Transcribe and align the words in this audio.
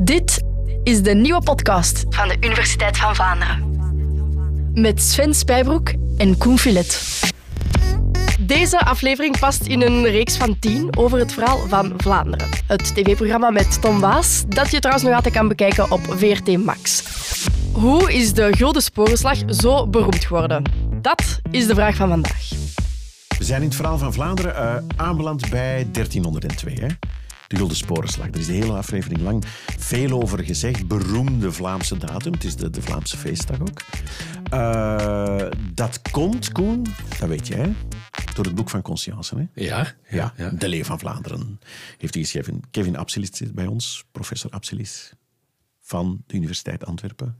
Dit 0.00 0.42
is 0.82 1.02
de 1.02 1.14
nieuwe 1.14 1.42
podcast 1.42 2.04
van 2.08 2.28
de 2.28 2.36
Universiteit 2.40 2.96
van 2.96 3.14
Vlaanderen. 3.14 3.76
Met 4.74 5.02
Sven 5.02 5.34
Spijbroek 5.34 5.92
en 6.16 6.38
Koen 6.38 6.58
Filet. 6.58 7.20
Deze 8.40 8.80
aflevering 8.80 9.38
past 9.38 9.66
in 9.66 9.82
een 9.82 10.04
reeks 10.04 10.36
van 10.36 10.58
tien 10.58 10.96
over 10.96 11.18
het 11.18 11.32
verhaal 11.32 11.58
van 11.58 11.92
Vlaanderen. 11.96 12.48
Het 12.66 12.94
tv-programma 12.94 13.50
met 13.50 13.82
Tom 13.82 14.00
Waas, 14.00 14.44
dat 14.48 14.70
je 14.70 14.78
trouwens 14.78 15.06
nog 15.06 15.14
altijd 15.14 15.34
kan 15.34 15.48
bekijken 15.48 15.90
op 15.90 16.00
VRT 16.00 16.64
Max. 16.64 17.02
Hoe 17.72 18.12
is 18.12 18.32
de 18.32 18.56
Gulden 18.56 18.82
Sporenslag 18.82 19.38
zo 19.46 19.86
beroemd 19.86 20.24
geworden? 20.24 20.62
Dat 21.00 21.40
is 21.50 21.66
de 21.66 21.74
vraag 21.74 21.96
van 21.96 22.08
vandaag. 22.08 22.48
We 23.38 23.44
zijn 23.44 23.60
in 23.60 23.66
het 23.66 23.76
verhaal 23.76 23.98
van 23.98 24.12
Vlaanderen 24.12 24.54
uh, 24.54 24.74
aanbeland 24.96 25.50
bij 25.50 25.88
1302. 25.92 26.74
Hè? 26.74 26.86
De 27.48 27.56
Gulden 27.56 27.76
Sporenslag. 27.76 28.26
Er 28.28 28.38
is 28.38 28.46
de 28.46 28.52
hele 28.52 28.72
aflevering 28.72 29.20
lang 29.20 29.44
veel 29.78 30.22
over 30.22 30.44
gezegd. 30.44 30.86
Beroemde 30.86 31.52
Vlaamse 31.52 31.96
datum. 31.96 32.32
Het 32.32 32.44
is 32.44 32.56
de, 32.56 32.70
de 32.70 32.82
Vlaamse 32.82 33.16
feestdag 33.16 33.60
ook. 33.60 33.82
Uh, 34.52 35.50
dat 35.74 36.10
komt, 36.10 36.52
Koen, 36.52 36.86
dat 37.18 37.28
weet 37.28 37.46
jij, 37.46 37.74
door 38.34 38.44
het 38.44 38.54
boek 38.54 38.70
van 38.70 38.82
Conscience. 38.82 39.36
Hè? 39.36 39.46
Ja, 39.64 39.94
ja, 40.08 40.32
ja. 40.36 40.50
De 40.50 40.68
Leeuw 40.68 40.84
van 40.84 40.98
Vlaanderen 40.98 41.60
heeft 41.98 42.14
hij 42.14 42.22
geschreven. 42.22 42.60
Kevin 42.70 42.96
Absilis 42.96 43.30
zit 43.32 43.54
bij 43.54 43.66
ons, 43.66 44.04
professor 44.12 44.50
Absilis 44.50 45.12
van 45.80 46.22
de 46.26 46.34
Universiteit 46.34 46.86
Antwerpen. 46.86 47.36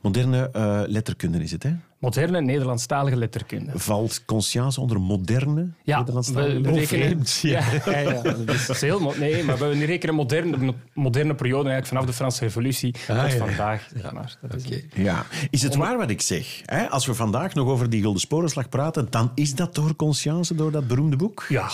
Moderne 0.00 0.50
uh, 0.56 0.80
letterkunde 0.86 1.42
is 1.42 1.50
het, 1.50 1.62
hè? 1.62 1.70
Moderne 1.98 2.40
Nederlandstalige 2.40 3.16
letterkunde. 3.16 3.72
Valt 3.74 4.24
conscience 4.24 4.80
onder 4.80 5.00
moderne 5.00 5.68
ja, 5.84 5.98
Nederlandstalige 5.98 6.60
we, 6.60 6.70
we 6.70 6.78
rekenen, 6.78 7.22
ja. 7.42 7.64
Ja, 7.84 7.98
ja, 7.98 8.22
dat 8.22 8.68
is 8.68 8.80
heel, 8.80 9.14
nee, 9.18 9.44
maar 9.44 9.58
we 9.58 9.84
rekenen 9.84 10.14
moderne, 10.14 10.74
moderne 10.92 11.34
periode 11.34 11.68
eigenlijk 11.68 11.86
vanaf 11.86 12.04
de 12.04 12.12
Franse 12.12 12.44
Revolutie 12.44 12.94
ah, 13.08 13.24
tot 13.24 13.32
vandaag. 13.32 13.88
Zeg 13.94 14.12
maar. 14.12 14.38
dat 14.40 14.54
is, 14.54 14.82
ja. 14.94 15.26
is 15.50 15.62
het 15.62 15.74
waar 15.74 15.96
wat 15.96 16.10
ik 16.10 16.20
zeg? 16.20 16.60
Hè? 16.64 16.90
Als 16.90 17.06
we 17.06 17.14
vandaag 17.14 17.54
nog 17.54 17.68
over 17.68 17.90
die 17.90 18.00
Gulden 18.00 18.20
Sporenslag 18.20 18.68
praten, 18.68 19.06
dan 19.10 19.30
is 19.34 19.54
dat 19.54 19.74
door 19.74 19.96
conscience, 19.96 20.54
door 20.54 20.70
dat 20.70 20.86
beroemde 20.86 21.16
boek? 21.16 21.44
Ja, 21.48 21.70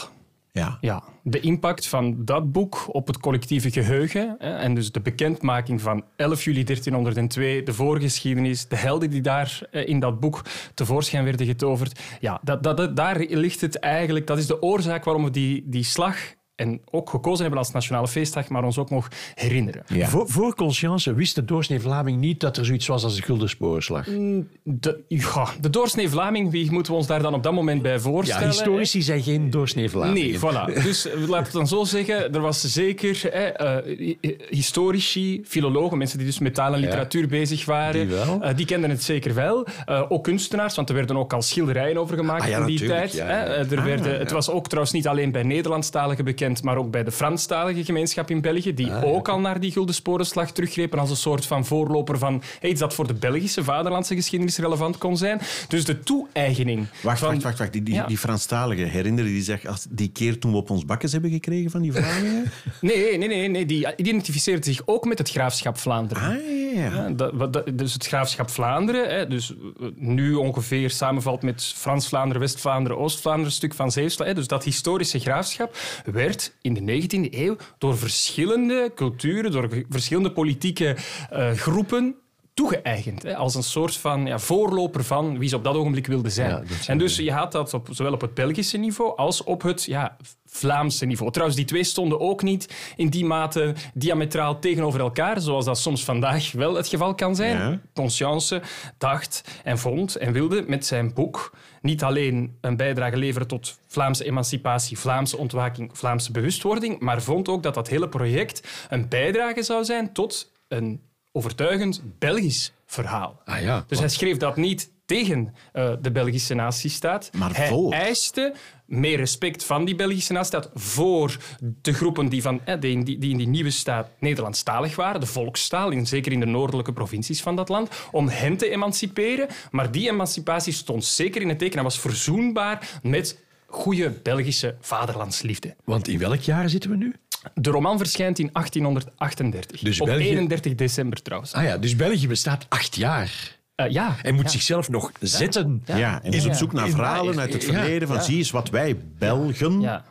ja. 0.59 0.79
ja, 0.81 1.03
de 1.23 1.41
impact 1.41 1.87
van 1.87 2.25
dat 2.25 2.53
boek 2.53 2.95
op 2.95 3.07
het 3.07 3.19
collectieve 3.19 3.71
geheugen 3.71 4.37
hè, 4.39 4.57
en 4.57 4.75
dus 4.75 4.93
de 4.93 5.01
bekendmaking 5.01 5.81
van 5.81 6.05
11 6.17 6.45
juli 6.45 6.65
1302, 6.65 7.63
de 7.63 7.73
voorgeschiedenis, 7.73 8.69
de 8.69 8.77
helden 8.77 9.11
die 9.11 9.21
daar 9.21 9.61
eh, 9.71 9.89
in 9.89 10.01
dat 10.01 10.21
boek 10.21 10.45
tevoorschijn 10.75 11.25
werden 11.25 11.47
getoverd. 11.47 12.01
Ja, 12.21 12.41
dat, 12.43 12.63
dat, 12.63 12.97
daar 12.97 13.19
ligt 13.29 13.61
het 13.61 13.79
eigenlijk, 13.79 14.27
dat 14.27 14.39
is 14.39 14.47
de 14.47 14.63
oorzaak 14.63 15.05
waarom 15.05 15.25
we 15.25 15.31
die, 15.31 15.65
die 15.67 15.85
slag 15.85 16.17
en 16.59 16.81
ook 16.91 17.11
gekozen 17.11 17.41
hebben 17.41 17.59
als 17.59 17.73
nationale 17.73 18.09
feestdag, 18.09 18.49
maar 18.49 18.65
ons 18.65 18.79
ook 18.79 18.91
nog 18.91 19.09
herinneren. 19.35 19.83
Voor, 19.87 20.29
voor 20.29 20.55
Conscience 20.55 21.15
wist 21.15 21.35
de 21.35 21.45
doorsnee 21.45 21.81
Vlaming 21.81 22.21
niet 22.21 22.41
dat 22.41 22.57
er 22.57 22.65
zoiets 22.65 22.87
was 22.87 23.05
als 23.05 23.17
de 23.17 23.23
Gulden 23.23 23.49
Sporenslag? 23.49 24.07
Mm, 24.07 24.49
de, 24.63 25.01
ja, 25.09 25.49
de 25.61 25.71
doorsnee 25.71 26.09
Vlaming, 26.09 26.51
wie 26.51 26.73
moeten 26.73 26.93
we 26.93 26.99
ons 26.99 27.07
daar 27.07 27.23
dan 27.23 27.35
op 27.35 27.43
dat 27.43 27.53
moment 27.53 27.83
bij 27.83 27.99
voorstellen? 27.99 28.43
Ja, 28.43 28.49
historici 28.49 29.03
zijn 29.03 29.23
geen 29.23 29.51
doorsnee 29.51 29.91
Vlaming. 29.91 30.19
Nee, 30.19 30.39
voilà. 30.39 30.83
Dus 30.83 31.07
eh, 31.07 31.15
laten 31.15 31.29
we 31.29 31.37
het 31.37 31.53
dan 31.53 31.69
zo 31.69 31.85
zeggen, 31.85 32.35
er 32.35 32.41
was 32.41 32.61
zeker 32.61 33.33
uh, 33.57 34.37
historici, 34.49 35.41
filologen, 35.45 35.99
mensen 35.99 36.19
die 36.19 36.27
dus 36.27 36.39
met 36.39 36.55
taal 36.55 36.75
en 36.75 36.81
literatuur 36.81 37.29
bezig 37.29 37.65
waren. 37.65 38.09
Die, 38.09 38.55
die, 38.55 38.67
kenden 38.67 38.91
het 38.91 39.03
zeker 39.03 39.35
wel. 39.35 39.67
ook 40.09 40.25
kunstenaars, 40.25 40.77
want 40.77 40.89
er 40.89 40.95
werden 40.95 41.17
ook 41.17 41.33
al 41.33 41.43
schilderijen 41.43 41.99
over 41.99 42.17
gemaakt 42.17 42.53
ah, 42.53 42.61
in 42.61 42.67
die 42.67 42.87
tijd. 42.87 43.13
Ja, 43.13 43.27
er 43.47 43.85
werden, 43.85 44.13
ah, 44.13 44.19
het 44.19 44.31
was 44.31 44.51
ook 44.51 44.67
trouwens 44.67 44.95
niet 44.95 45.09
alleen 45.09 45.33
bij 45.33 45.43
Nederlandstaligen 45.43 46.25
bekend, 46.25 46.48
maar 46.63 46.77
ook 46.77 46.91
bij 46.91 47.05
de 47.05 47.13
Franstalige 47.13 47.85
gemeenschap 47.85 48.31
in 48.31 48.41
België, 48.41 48.75
die 48.75 48.93
ah, 48.93 49.05
ook 49.05 49.29
al 49.29 49.41
naar 49.41 49.61
die 49.61 49.73
Gulden 49.73 49.95
Sporenslag 49.95 50.53
teruggrepen 50.53 50.99
als 50.99 51.11
een 51.11 51.17
soort 51.17 51.47
van 51.47 51.67
voorloper 51.67 52.19
van 52.19 52.43
iets 52.63 52.81
dat 52.81 52.95
voor 52.95 53.07
de 53.07 53.15
Belgische 53.15 53.65
vaderlandse 53.65 54.15
geschiedenis 54.15 54.59
relevant 54.59 54.99
kon 54.99 55.17
zijn. 55.17 55.41
Dus 55.69 55.85
de 55.85 56.01
toe-eigening. 56.01 56.87
Wacht, 57.03 57.19
van... 57.19 57.29
wacht, 57.29 57.43
wacht, 57.43 57.59
wacht. 57.59 57.73
Die, 57.73 57.83
die, 57.83 58.03
die 58.07 58.19
Franstalige, 58.19 58.83
herinneren 58.83 59.31
die 59.31 59.43
zich 59.43 59.67
als 59.67 59.87
die 59.91 60.09
keer 60.09 60.39
toen 60.39 60.51
we 60.51 60.57
op 60.57 60.71
ons 60.71 60.85
bakkes 60.85 61.13
hebben 61.13 61.31
gekregen 61.31 61.71
van 61.71 61.83
die 61.83 61.93
Vlamingen? 61.93 62.53
nee, 62.81 63.19
nee, 63.19 63.29
nee, 63.29 63.49
nee. 63.49 63.67
Die 63.67 63.97
identificeert 63.97 64.65
zich 64.65 64.83
ook 64.85 65.05
met 65.05 65.19
het 65.19 65.31
graafschap 65.31 65.79
Vlaanderen. 65.79 66.23
Ah, 66.23 66.75
ja. 66.75 66.91
ja 66.95 67.11
dat, 67.11 67.63
dus 67.79 67.93
het 67.93 68.07
graafschap 68.07 68.51
Vlaanderen, 68.51 69.11
hè, 69.11 69.27
dus 69.27 69.55
nu 69.95 70.35
ongeveer 70.35 70.91
samenvalt 70.91 71.43
met 71.43 71.73
Frans-Vlaanderen, 71.77 72.41
West-Vlaanderen, 72.41 72.99
Oost-Vlaanderen, 72.99 73.53
stuk 73.53 73.75
van 73.75 73.93
Zeeuwsland. 73.93 74.37
Dus 74.37 74.47
dat 74.47 74.65
historische 74.65 75.19
graafschap 75.19 75.77
werd 76.05 76.38
in 76.63 76.75
de 76.75 76.81
19e 76.81 77.35
eeuw 77.35 77.57
door 77.79 77.99
verschillende 77.99 78.93
culturen, 78.95 79.53
door 79.53 79.69
verschillende 79.89 80.33
politieke 80.33 80.97
uh, 81.33 81.51
groepen 81.53 82.17
toegeëigend. 82.59 83.23
Hè, 83.23 83.37
als 83.37 83.55
een 83.55 83.63
soort 83.63 83.97
van 83.97 84.27
ja, 84.27 84.39
voorloper 84.39 85.05
van 85.05 85.39
wie 85.39 85.49
ze 85.49 85.57
op 85.57 85.65
dat 85.65 85.75
ogenblik 85.75 86.07
wilden 86.07 86.33
zijn. 86.33 86.67
en 86.87 86.99
dus 86.99 87.17
je 87.17 87.33
had 87.33 87.53
dat 87.53 87.75
op, 87.75 87.89
zowel 87.91 88.13
op 88.13 88.21
het 88.21 88.35
Belgische 88.35 88.79
niveau 88.79 89.17
als 89.17 89.45
op 89.45 89.63
het 89.63 89.85
ja, 89.85 90.17
Vlaamse 90.47 91.07
niveau. 91.07 91.33
Trouwens, 91.33 91.59
die 91.59 91.69
twee 91.69 91.85
stonden 91.85 92.21
ook 92.21 92.43
niet 92.43 92.93
in 92.97 93.09
die 93.09 93.25
mate 93.25 93.75
diametraal 93.95 94.59
tegenover 94.59 95.01
elkaar, 95.01 95.41
zoals 95.41 95.65
dat 95.65 95.79
soms 95.79 96.05
vandaag 96.05 96.53
wel 96.53 96.75
het 96.75 96.89
geval 96.89 97.15
kan 97.15 97.37
zijn. 97.37 97.57
Ja. 97.57 97.81
Conscience 97.95 98.63
dacht 98.99 99.61
en 99.65 99.79
vond 99.79 100.17
en 100.17 100.33
wilde 100.33 100.65
met 100.67 100.87
zijn 100.87 101.15
boek 101.15 101.55
niet 101.83 102.03
alleen 102.03 102.57
een 102.61 102.77
bijdrage 102.77 103.17
leveren 103.17 103.49
tot 103.49 103.79
Vlaamse 103.87 104.25
emancipatie, 104.25 104.99
Vlaamse 104.99 105.37
ontwaking, 105.37 105.91
Vlaamse 105.93 106.33
bewustwording, 106.33 107.01
maar 107.01 107.23
vond 107.23 107.49
ook 107.49 107.63
dat 107.63 107.75
dat 107.75 107.89
hele 107.89 108.09
project 108.09 108.87
een 108.89 109.09
bijdrage 109.09 109.63
zou 109.63 109.85
zijn 109.85 110.13
tot 110.13 110.53
een 110.69 111.01
overtuigend 111.33 112.03
Belgisch 112.19 112.73
verhaal. 112.87 113.41
Ah 113.45 113.63
ja, 113.63 113.85
dus 113.87 113.99
hij 113.99 114.09
schreef 114.09 114.37
dat 114.37 114.57
niet 114.57 114.91
tegen 115.09 115.55
uh, 115.73 115.93
de 116.01 116.11
Belgische 116.11 116.55
natiestaat. 116.55 117.31
Maar 117.33 117.57
hij 117.57 117.69
voor. 117.69 117.93
eiste 117.93 118.55
meer 118.87 119.17
respect 119.17 119.65
van 119.65 119.85
die 119.85 119.95
Belgische 119.95 120.33
natiestaat 120.33 120.71
voor 120.75 121.37
de 121.83 121.93
groepen 121.93 122.29
die, 122.29 122.43
van, 122.43 122.61
eh, 122.65 122.81
die, 122.81 123.19
die, 123.19 123.31
in 123.31 123.37
die 123.37 123.49
nieuwe 123.49 123.71
staat 123.71 124.11
Nederlandstalig 124.19 124.97
waren, 124.97 125.21
de 125.21 125.27
volkstaal, 125.27 125.91
in, 125.91 126.07
zeker 126.07 126.33
in 126.33 126.41
de 126.41 126.47
noordelijke 126.47 126.93
provincies 126.93 127.43
van 127.43 127.57
dat 127.57 127.69
land, 127.69 127.91
om 128.11 128.29
hen 128.29 128.57
te 128.57 128.71
emanciperen. 128.71 129.49
Maar 129.71 129.93
die 129.93 130.11
emancipatie 130.11 130.73
stond 130.73 131.05
zeker 131.05 131.43
in 131.43 131.49
het 131.49 131.59
teken 131.59 131.79
en 131.79 131.85
was 131.85 132.01
verzoenbaar 132.01 132.99
met 133.03 133.39
goede 133.67 134.11
Belgische 134.11 134.77
vaderlandsliefde. 134.81 135.77
Want 135.85 136.09
in 136.09 136.19
welk 136.19 136.41
jaar 136.41 136.69
zitten 136.69 136.91
we 136.91 136.97
nu? 136.97 137.15
De 137.55 137.71
roman 137.71 137.99
verschijnt 137.99 138.39
in 138.39 138.51
1838. 138.53 139.81
Dus 139.81 140.01
op 140.01 140.07
België... 140.07 140.29
31 140.29 140.75
december 140.75 141.23
trouwens. 141.23 141.53
Ah 141.53 141.65
ja, 141.65 141.79
dus 141.79 141.97
België 141.97 142.29
bestaat 142.29 142.67
acht 142.69 142.97
jaar. 142.97 143.57
Uh, 143.77 143.91
ja. 143.91 144.17
En 144.23 144.35
moet 144.35 144.45
ja. 144.45 144.51
zichzelf 144.51 144.89
nog 144.89 145.13
zetten. 145.21 145.83
Ja, 145.87 146.23
en 146.23 146.33
is 146.33 146.47
op 146.47 146.55
zoek 146.55 146.73
naar 146.73 146.89
verhalen 146.89 147.41
uit 147.41 147.53
het 147.53 147.65
verleden 147.65 148.09
van 148.09 148.23
zie 148.23 148.37
eens 148.37 148.51
wat 148.51 148.71
wij 148.71 148.97
Belgen 149.19 150.03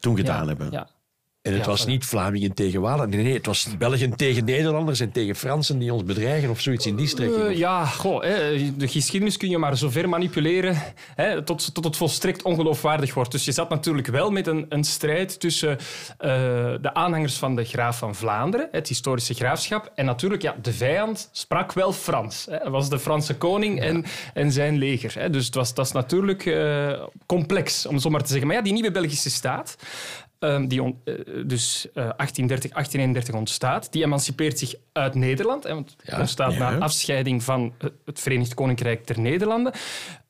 toen 0.00 0.16
gedaan 0.16 0.48
hebben. 0.48 0.86
En 1.42 1.52
het 1.52 1.66
was 1.66 1.86
niet 1.86 2.04
Vlamingen 2.04 2.54
tegen 2.54 2.80
Walen. 2.80 3.10
Nee, 3.10 3.22
nee, 3.22 3.34
het 3.34 3.46
was 3.46 3.68
Belgen 3.78 4.16
tegen 4.16 4.44
Nederlanders 4.44 5.00
en 5.00 5.12
tegen 5.12 5.34
Fransen 5.36 5.78
die 5.78 5.92
ons 5.92 6.04
bedreigen 6.04 6.50
of 6.50 6.60
zoiets 6.60 6.86
in 6.86 6.96
die 6.96 7.06
strekking. 7.06 7.42
Uh, 7.42 7.56
ja, 7.56 7.86
goh, 7.86 8.22
hè, 8.22 8.76
de 8.76 8.88
geschiedenis 8.88 9.36
kun 9.36 9.50
je 9.50 9.58
maar 9.58 9.76
zover 9.76 10.08
manipuleren 10.08 10.82
hè, 11.14 11.42
tot, 11.42 11.74
tot 11.74 11.84
het 11.84 11.96
volstrekt 11.96 12.42
ongeloofwaardig 12.42 13.14
wordt. 13.14 13.32
Dus 13.32 13.44
je 13.44 13.52
zat 13.52 13.68
natuurlijk 13.68 14.06
wel 14.06 14.30
met 14.30 14.46
een, 14.46 14.66
een 14.68 14.84
strijd 14.84 15.40
tussen 15.40 15.70
uh, 15.70 15.76
de 16.80 16.94
aanhangers 16.94 17.36
van 17.36 17.56
de 17.56 17.64
graaf 17.64 17.98
van 17.98 18.14
Vlaanderen, 18.14 18.68
het 18.72 18.88
historische 18.88 19.34
graafschap, 19.34 19.92
en 19.94 20.04
natuurlijk 20.04 20.42
ja, 20.42 20.56
de 20.62 20.72
vijand 20.72 21.28
sprak 21.32 21.72
wel 21.72 21.92
Frans. 21.92 22.46
Hè. 22.50 22.56
Het 22.56 22.68
was 22.68 22.88
de 22.88 22.98
Franse 22.98 23.36
koning 23.36 23.78
ja. 23.78 23.84
en, 23.84 24.04
en 24.34 24.52
zijn 24.52 24.78
leger. 24.78 25.14
Hè. 25.14 25.30
Dus 25.30 25.46
het 25.46 25.54
was, 25.54 25.74
dat 25.74 25.86
is 25.86 25.92
natuurlijk 25.92 26.44
uh, 26.44 27.02
complex, 27.26 27.86
om 27.86 27.98
zo 27.98 28.10
maar 28.10 28.22
te 28.22 28.28
zeggen. 28.28 28.46
Maar 28.46 28.56
ja, 28.56 28.62
die 28.62 28.72
nieuwe 28.72 28.90
Belgische 28.90 29.30
staat, 29.30 29.76
Um, 30.42 30.68
die 30.68 30.82
on, 30.82 31.00
uh, 31.04 31.14
dus 31.46 31.86
uh, 31.86 31.94
1830, 31.94 32.70
1831 32.70 33.34
ontstaat. 33.34 33.92
Die 33.92 34.02
emancipeert 34.02 34.58
zich 34.58 34.74
uit 34.92 35.14
Nederland. 35.14 35.64
Hè, 35.64 35.74
want 35.74 35.96
ja, 36.04 36.18
ontstaat 36.18 36.52
ja. 36.52 36.58
na 36.58 36.78
afscheiding 36.78 37.42
van 37.42 37.72
het 38.04 38.20
Verenigd 38.20 38.54
Koninkrijk 38.54 39.06
der 39.06 39.20
Nederlanden. 39.20 39.72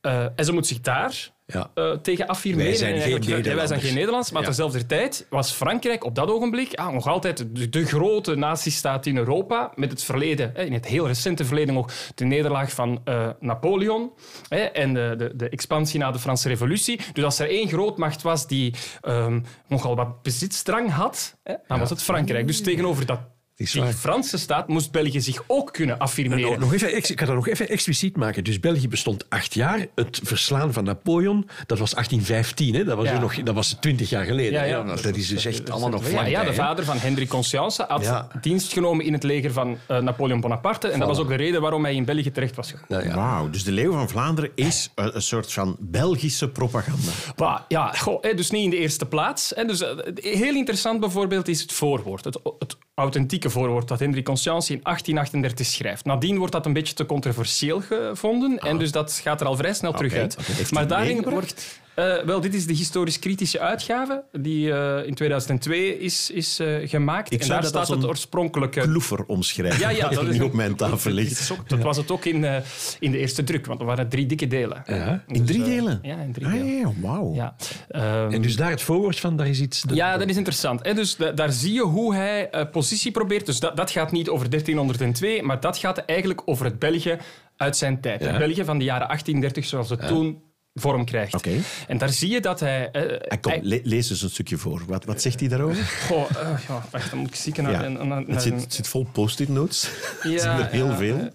Uh, 0.02 0.24
en 0.36 0.44
ze 0.44 0.52
moet 0.52 0.66
zich 0.66 0.80
daar 0.80 1.32
ja. 1.46 1.70
uh, 1.74 1.92
tegen 1.92 2.26
affirmeren. 2.26 2.70
Wij 2.70 2.78
zijn, 2.78 3.00
geen 3.00 3.10
Nederlanders. 3.10 3.54
wij 3.54 3.66
zijn 3.66 3.80
geen 3.80 3.94
Nederlands, 3.94 4.30
maar 4.30 4.40
ja. 4.40 4.46
terzelfde 4.46 4.86
tijd 4.86 5.26
was 5.30 5.52
Frankrijk 5.52 6.04
op 6.04 6.14
dat 6.14 6.28
ogenblik 6.28 6.74
ah, 6.74 6.92
nog 6.92 7.06
altijd 7.06 7.46
de, 7.56 7.68
de 7.68 7.86
grote 7.86 8.34
nazistaat 8.34 9.06
in 9.06 9.16
Europa, 9.16 9.72
met 9.74 9.90
het 9.90 10.04
verleden, 10.04 10.56
in 10.56 10.72
het 10.72 10.86
heel 10.86 11.06
recente 11.06 11.44
verleden 11.44 11.74
nog 11.74 11.92
de 12.14 12.24
nederlaag 12.24 12.72
van 12.72 13.02
uh, 13.04 13.28
Napoleon 13.40 14.12
hè, 14.48 14.58
en 14.58 14.94
de, 14.94 15.14
de, 15.18 15.36
de, 15.36 15.48
expansie 15.48 15.98
na 15.98 16.10
de 16.10 16.18
Franse 16.18 16.48
Revolutie. 16.48 17.00
Dus 17.12 17.24
als 17.24 17.38
er 17.38 17.48
één 17.48 17.68
grootmacht 17.68 18.22
was 18.22 18.46
die 18.46 18.74
um, 19.02 19.44
nogal 19.66 19.96
wat 19.96 20.22
bezitsdrang 20.22 20.90
had, 20.90 21.36
hè, 21.42 21.54
dan 21.66 21.78
was 21.78 21.90
het 21.90 22.02
Frankrijk. 22.02 22.46
Dus 22.46 22.62
tegenover 22.62 23.06
dat 23.06 23.20
die. 23.64 23.82
Franse 23.92 24.38
staat 24.38 24.68
moest 24.68 24.90
België 24.90 25.20
zich 25.20 25.42
ook 25.46 25.72
kunnen 25.72 25.98
affirmeren. 25.98 26.60
Nog, 26.60 26.72
even, 26.74 26.96
ik 26.96 27.06
ga 27.20 27.26
dat 27.26 27.34
nog 27.34 27.48
even 27.48 27.68
expliciet 27.68 28.16
maken. 28.16 28.44
Dus 28.44 28.60
België 28.60 28.88
bestond 28.88 29.24
acht 29.28 29.54
jaar. 29.54 29.86
Het 29.94 30.20
verslaan 30.22 30.72
van 30.72 30.84
Napoleon, 30.84 31.48
dat 31.66 31.78
was 31.78 31.90
1815. 31.90 32.74
Hè? 32.74 32.84
Dat, 32.84 32.96
was 32.96 33.06
Ja. 33.08 33.18
nog, 33.20 33.42
dat 33.42 33.54
was 33.54 33.76
twintig 33.80 34.10
jaar 34.10 34.24
geleden. 34.24 34.52
Ja, 34.52 34.60
hè. 34.60 34.66
ja. 34.66 34.82
Dat 34.82 35.16
is 35.16 35.28
dus 35.28 35.44
echt 35.44 35.70
allemaal 35.70 35.88
nog 35.90 36.02
Ja, 36.02 36.08
vlakbij. 36.08 36.30
ja, 36.30 36.44
de 36.44 36.54
vader 36.54 36.84
van 36.84 36.98
Hendrik 36.98 37.28
Conscience 37.28 37.84
had 37.88 38.02
Ja. 38.02 38.28
dienst 38.40 38.72
genomen 38.72 39.04
in 39.04 39.12
het 39.12 39.22
leger 39.22 39.52
van 39.52 39.78
eh, 39.86 39.98
Napoleon 39.98 40.40
Bonaparte. 40.40 40.88
En 40.88 40.98
dat 40.98 41.08
was 41.08 41.18
ook 41.18 41.28
de 41.28 41.34
reden 41.34 41.60
waarom 41.60 41.84
hij 41.84 41.94
in 41.94 42.04
België 42.04 42.30
terecht 42.30 42.56
was 42.56 42.70
gekomen. 42.70 42.86
Nou 42.88 43.08
ja. 43.08 43.14
Wauw, 43.14 43.50
dus 43.50 43.64
de 43.64 43.72
Leeuw 43.72 43.92
van 43.92 44.08
Vlaanderen 44.08 44.50
is 44.54 44.90
een, 44.94 45.14
een 45.14 45.22
soort 45.22 45.52
van 45.52 45.76
Belgische 45.80 46.48
propaganda. 46.48 47.10
Maar 47.36 47.64
ja, 47.68 47.92
goh, 47.92 48.22
dus 48.36 48.50
niet 48.50 48.64
in 48.64 48.70
de 48.70 48.76
eerste 48.76 49.06
plaats. 49.06 49.52
Hè, 49.56 49.64
dus, 49.64 49.80
eh, 49.82 49.88
heel 50.14 50.54
interessant 50.54 51.00
bijvoorbeeld 51.00 51.48
is 51.48 51.60
het 51.60 51.72
voorwoord. 51.72 52.24
Het, 52.24 52.38
het 52.58 52.76
authentieke 52.94 53.49
voorwoord 53.50 53.88
dat 53.88 53.98
Hendrik 53.98 54.24
Conscience 54.24 54.72
in 54.72 54.80
1838 54.82 55.66
schrijft. 55.66 56.04
Nadien 56.04 56.38
wordt 56.38 56.52
dat 56.52 56.66
een 56.66 56.72
beetje 56.72 56.94
te 56.94 57.06
controversieel 57.06 57.80
gevonden. 57.80 58.58
En 58.58 58.78
dus 58.78 58.92
dat 58.92 59.20
gaat 59.22 59.40
er 59.40 59.46
al 59.46 59.56
vrij 59.56 59.74
snel 59.74 59.92
terug 59.92 60.14
uit. 60.14 60.36
Maar 60.70 60.86
daarin 60.86 61.22
wordt... 61.22 61.80
eh, 61.94 62.16
wel, 62.24 62.40
dit 62.40 62.54
is 62.54 62.66
de 62.66 62.72
historisch-kritische 62.72 63.60
uitgave 63.60 64.24
die 64.32 64.72
eh, 64.72 65.06
in 65.06 65.14
2002 65.14 65.98
is, 65.98 66.30
is 66.30 66.58
eh, 66.58 66.88
gemaakt. 66.88 67.32
Ik 67.32 67.40
en 67.42 67.48
daar 67.48 67.64
staat 67.64 67.88
het 67.88 68.02
een 68.02 68.08
oorspronkelijke... 68.08 68.80
Kloefer 68.80 69.24
omschrijven. 69.26 69.80
Ja, 69.80 69.88
ja, 69.90 70.02
dat 70.08 70.12
dat 70.14 70.24
nu 70.24 70.30
is 70.34 70.40
op 70.40 70.52
mijn 70.52 70.74
tafel 70.76 70.96
Dat, 71.10 71.12
ligt. 71.12 71.40
is 71.40 71.52
ook- 71.52 71.68
dat 71.68 71.78
was 71.82 71.96
het 71.96 72.10
ook 72.10 72.24
in, 72.24 72.44
eh, 72.44 72.56
in 73.00 73.10
de 73.10 73.18
eerste 73.18 73.44
druk, 73.44 73.66
want 73.66 73.80
er 73.80 73.86
waren 73.86 74.08
drie 74.08 74.26
dikke 74.26 74.46
delen. 74.46 74.82
Ja. 74.86 75.22
In 75.26 75.44
drie 75.44 75.58
Dus, 75.58 75.66
delen? 75.68 75.98
Ja, 76.02 76.16
in 76.16 76.32
drie 76.32 76.46
Ah, 76.46 76.52
delen. 76.52 76.66
ja, 76.78 76.92
wauw. 77.00 77.34
Ja. 77.34 77.54
Ehm, 77.88 78.32
En 78.32 78.42
dus 78.42 78.56
daar 78.56 78.70
het 78.70 78.82
voorwoord 78.82 79.20
van, 79.20 79.36
daar 79.36 79.48
is 79.48 79.60
iets... 79.60 79.84
ja, 79.92 80.16
dat 80.16 80.28
is 80.28 80.36
interessant. 80.36 80.84
Hè? 80.84 80.94
Dus 80.94 81.16
da- 81.16 81.32
daar 81.32 81.52
zie 81.52 81.72
je 81.72 81.82
hoe 81.82 82.14
hij 82.14 82.50
eh, 82.50 82.70
positie 82.70 83.10
probeert. 83.10 83.46
Dus 83.46 83.60
dat, 83.60 83.76
dat 83.76 83.90
gaat 83.90 84.12
niet 84.12 84.28
over 84.28 84.50
1302, 84.50 85.42
maar 85.42 85.60
dat 85.60 85.78
gaat 85.78 85.98
eigenlijk 85.98 86.42
over 86.44 86.64
het 86.64 86.78
België 86.78 87.16
uit 87.56 87.76
zijn 87.76 88.00
tijd. 88.00 88.20
Het 88.24 88.38
België 88.38 88.64
van 88.64 88.78
de 88.78 88.84
jaren 88.84 89.06
1830, 89.06 89.64
zoals 89.64 89.90
het 89.90 90.06
toen 90.08 90.42
vorm 90.74 91.04
krijgt. 91.04 91.46
En 91.88 91.98
daar 91.98 92.08
zie 92.08 92.30
je 92.30 92.40
dat 92.40 92.60
hij... 92.60 92.92
Ah, 93.28 93.40
kom, 93.40 93.52
hij- 93.52 93.60
le- 93.62 93.80
lees 93.82 94.10
eens 94.10 94.22
een 94.22 94.30
stukje 94.30 94.56
voor. 94.56 94.82
Wat, 94.86 95.04
wat 95.04 95.22
zegt 95.22 95.40
hij 95.40 95.48
daarover? 95.48 95.84
Goh, 95.84 96.30
eh, 96.30 96.58
ja, 96.68 96.86
wacht, 96.90 97.10
dan 97.10 97.18
moet 97.18 97.28
ik 97.28 97.34
zieken 97.34 97.62
naar... 97.62 97.72
Ja, 97.72 97.88
naar- 97.88 98.06
naar- 98.06 98.22
het, 98.26 98.42
zit, 98.42 98.60
het 98.60 98.74
zit 98.74 98.88
vol 98.88 99.06
post-it 99.12 99.48
notes. 99.48 99.90
Ja, 100.22 100.30
het 100.30 100.40
zijn 100.40 100.58
er 100.58 100.70
heel 100.70 100.86
ja, 100.90 100.96
veel. 100.96 101.30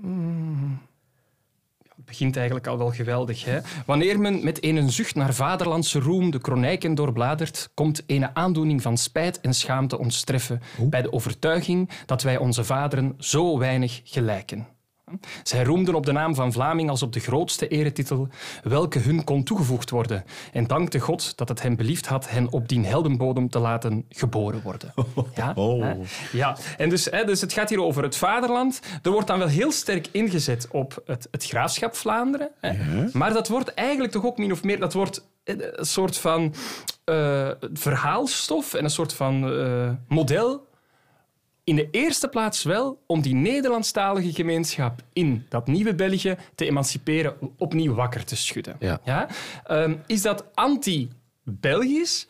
Mm. 0.00 0.80
Begint 2.04 2.36
eigenlijk 2.36 2.66
al 2.66 2.78
wel 2.78 2.90
geweldig. 2.90 3.44
Hè? 3.44 3.58
Wanneer 3.86 4.20
men 4.20 4.44
met 4.44 4.64
een 4.64 4.90
zucht 4.92 5.14
naar 5.14 5.34
vaderlandse 5.34 5.98
roem 5.98 6.30
de 6.30 6.40
kronijken 6.40 6.94
doorbladert, 6.94 7.70
komt 7.74 8.02
een 8.06 8.36
aandoening 8.36 8.82
van 8.82 8.96
spijt 8.98 9.40
en 9.40 9.54
schaamte 9.54 9.98
ons 9.98 10.24
treffen 10.24 10.62
bij 10.78 11.02
de 11.02 11.12
overtuiging 11.12 11.90
dat 12.06 12.22
wij 12.22 12.36
onze 12.36 12.64
vaderen 12.64 13.14
zo 13.18 13.58
weinig 13.58 14.00
gelijken. 14.04 14.66
Zij 15.42 15.64
roemden 15.64 15.94
op 15.94 16.06
de 16.06 16.12
naam 16.12 16.34
van 16.34 16.52
Vlaming 16.52 16.90
als 16.90 17.02
op 17.02 17.12
de 17.12 17.20
grootste 17.20 17.68
eretitel, 17.68 18.28
welke 18.62 18.98
hun 18.98 19.24
kon 19.24 19.42
toegevoegd 19.42 19.90
worden, 19.90 20.24
en 20.52 20.66
dankte 20.66 20.98
God 20.98 21.36
dat 21.36 21.48
het 21.48 21.62
hem 21.62 21.76
beliefd 21.76 22.06
had 22.06 22.30
hen 22.30 22.52
op 22.52 22.68
die 22.68 22.86
heldenbodem 22.86 23.48
te 23.48 23.58
laten 23.58 24.04
geboren 24.08 24.62
worden. 24.62 24.92
Ja, 25.34 25.52
Oh. 25.54 25.86
ja. 26.32 26.56
En 26.76 26.88
dus, 26.88 27.04
dus 27.04 27.40
het 27.40 27.52
gaat 27.52 27.68
hier 27.68 27.82
over 27.82 28.02
het 28.02 28.16
vaderland. 28.16 28.80
Er 29.02 29.10
wordt 29.10 29.26
dan 29.26 29.38
wel 29.38 29.48
heel 29.48 29.72
sterk 29.72 30.08
ingezet 30.12 30.68
op 30.70 31.02
het, 31.06 31.28
het 31.30 31.44
graafschap 31.44 31.96
Vlaanderen. 31.96 32.50
Maar 33.12 33.32
dat 33.32 33.48
wordt 33.48 33.74
eigenlijk 33.74 34.12
toch 34.12 34.24
ook 34.24 34.38
min 34.38 34.52
of 34.52 34.62
meer... 34.62 34.78
Dat 34.80 34.92
wordt 34.92 35.28
eh, 35.44 35.54
een 35.58 35.84
soort 35.86 36.16
van 36.16 36.54
eh, 37.04 37.50
verhaalstof 37.72 38.74
en 38.74 38.84
een 38.84 38.90
soort 38.90 39.12
van 39.12 39.52
eh, 39.52 39.90
model 40.08 40.68
in 41.70 41.76
de 41.76 41.88
eerste 41.90 42.28
plaats 42.28 42.62
wel 42.62 43.02
om 43.06 43.20
die 43.20 43.34
Nederlandstalige 43.34 44.32
gemeenschap 44.32 45.02
in 45.12 45.46
dat 45.48 45.66
nieuwe 45.66 45.94
België 45.94 46.36
te 46.54 46.66
emanciperen, 46.66 47.34
opnieuw 47.56 47.94
wakker 47.94 48.24
te 48.24 48.36
schudden. 48.36 48.76
Ja. 48.80 49.28
Ehm, 49.64 49.94
is 50.06 50.22
dat 50.22 50.44
anti-Belgisch? 50.54 52.26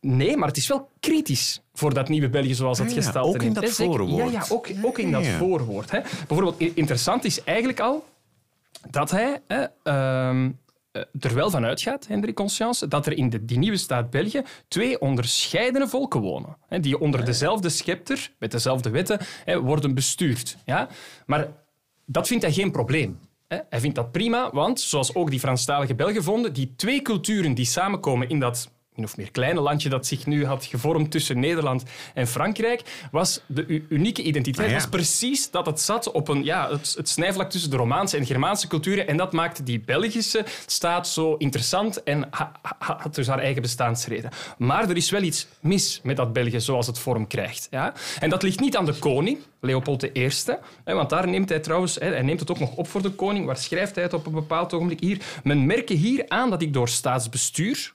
Nee, 0.00 0.36
maar 0.36 0.48
het 0.48 0.56
is 0.56 0.68
wel 0.68 0.88
kritisch 1.00 1.60
voor 1.72 1.94
dat 1.94 2.08
nieuwe 2.08 2.28
België 2.28 2.54
zoals 2.54 2.78
het 2.78 2.88
Ah 2.88 2.94
ja, 2.94 3.02
gestalte 3.02 3.36
ook 3.36 3.42
in 3.42 3.52
dat 3.52 3.70
voorwoord. 3.70 4.32
Ja, 4.32 4.40
ja 4.40 4.44
ook, 4.48 4.68
ook 4.82 4.98
in 4.98 5.12
dat 5.12 5.26
voorwoord. 5.26 5.90
Hè. 5.90 6.00
Bijvoorbeeld, 6.00 6.60
interessant 6.76 7.24
is 7.24 7.44
eigenlijk 7.44 7.80
al 7.80 8.04
dat 8.90 9.10
hij 9.10 9.40
hè, 9.46 9.64
ehm, 9.82 10.44
eh, 10.44 10.50
er 11.20 11.34
wel 11.34 11.50
van 11.50 11.64
uitgaat, 11.64 12.06
Hendrik 12.06 12.34
Conscience, 12.34 12.88
dat 12.88 13.06
er 13.06 13.12
in 13.12 13.30
de, 13.30 13.44
die 13.44 13.58
nieuwe 13.58 13.76
staat 13.76 14.10
België 14.10 14.42
twee 14.68 15.00
onderscheidene 15.00 15.88
volken 15.88 16.20
wonen. 16.20 16.56
Hè, 16.68 16.80
die 16.80 17.00
onder 17.00 17.24
dezelfde 17.24 17.68
scepter, 17.68 18.30
met 18.38 18.50
dezelfde 18.50 18.90
wetten, 18.90 19.18
hè, 19.44 19.60
worden 19.60 19.94
bestuurd. 19.94 20.56
Ja? 20.64 20.88
Maar 21.26 21.48
dat 22.04 22.26
vindt 22.26 22.42
hij 22.42 22.52
geen 22.52 22.70
probleem. 22.70 23.18
hè. 23.48 23.58
Hij 23.68 23.80
vindt 23.80 23.96
dat 23.96 24.12
prima, 24.12 24.50
want 24.52 24.80
zoals 24.80 25.14
ook 25.14 25.30
die 25.30 25.40
Franstalige 25.40 25.94
Belgen 25.94 26.22
vonden, 26.22 26.52
die 26.52 26.74
twee 26.76 27.02
culturen 27.02 27.54
die 27.54 27.64
samenkomen 27.64 28.28
in 28.28 28.40
dat 28.40 28.70
min 28.96 29.04
of 29.04 29.16
meer 29.16 29.30
kleine 29.30 29.60
landje 29.60 29.88
dat 29.88 30.06
zich 30.06 30.26
nu 30.26 30.44
had 30.46 30.64
gevormd 30.64 31.10
tussen 31.10 31.40
Nederland 31.40 31.82
en 32.14 32.26
Frankrijk, 32.26 32.82
was 33.10 33.40
de 33.46 33.82
unieke 33.88 34.22
identiteit 34.22 34.66
Ah, 34.66 34.72
ja. 34.72 34.78
was 34.78 34.88
precies 34.88 35.50
dat 35.50 35.66
het 35.66 35.80
zat 35.80 36.10
op 36.12 36.28
een, 36.28 36.44
ja, 36.44 36.70
het, 36.70 36.94
het 36.96 37.08
snijvlak 37.08 37.50
tussen 37.50 37.70
de 37.70 37.76
Romaanse 37.76 38.16
en 38.16 38.26
Germaanse 38.26 38.66
culturen. 38.68 39.08
En 39.08 39.16
dat 39.16 39.32
maakte 39.32 39.62
die 39.62 39.80
Belgische 39.80 40.44
staat 40.66 41.08
zo 41.08 41.34
interessant 41.34 42.02
en 42.02 42.26
ha- 42.30 42.52
ha- 42.62 42.96
had 43.00 43.14
dus 43.14 43.26
haar 43.26 43.38
eigen 43.38 43.62
bestaansreden. 43.62 44.30
Maar 44.58 44.88
er 44.90 44.96
is 44.96 45.10
wel 45.10 45.22
iets 45.22 45.46
mis 45.60 46.00
met 46.02 46.16
dat 46.16 46.32
België 46.32 46.60
zoals 46.60 46.86
het 46.86 46.98
vorm 46.98 47.26
krijgt. 47.26 47.68
Ja? 47.70 47.94
En 48.20 48.30
dat 48.30 48.42
ligt 48.42 48.60
niet 48.60 48.76
aan 48.76 48.84
de 48.86 48.94
koning, 48.98 49.38
Leopold 49.60 50.02
I, 50.02 50.30
hè, 50.84 50.94
want 50.94 51.10
daar 51.10 51.28
neemt 51.28 51.48
hij 51.48 51.60
trouwens, 51.60 51.94
hè, 51.94 52.06
hij 52.08 52.22
neemt 52.22 52.40
het 52.40 52.50
ook 52.50 52.58
nog 52.58 52.74
op 52.76 52.88
voor 52.88 53.02
de 53.02 53.10
koning, 53.10 53.46
waar 53.46 53.56
schrijft 53.56 53.94
hij 53.94 54.04
het 54.04 54.12
op 54.14 54.26
een 54.26 54.32
bepaald 54.32 54.72
ogenblik 54.72 55.00
hier. 55.00 55.18
Men 55.44 55.66
merke 55.66 55.94
hier 55.94 56.24
aan 56.28 56.50
dat 56.50 56.62
ik 56.62 56.72
door 56.72 56.88
staatsbestuur 56.88 57.94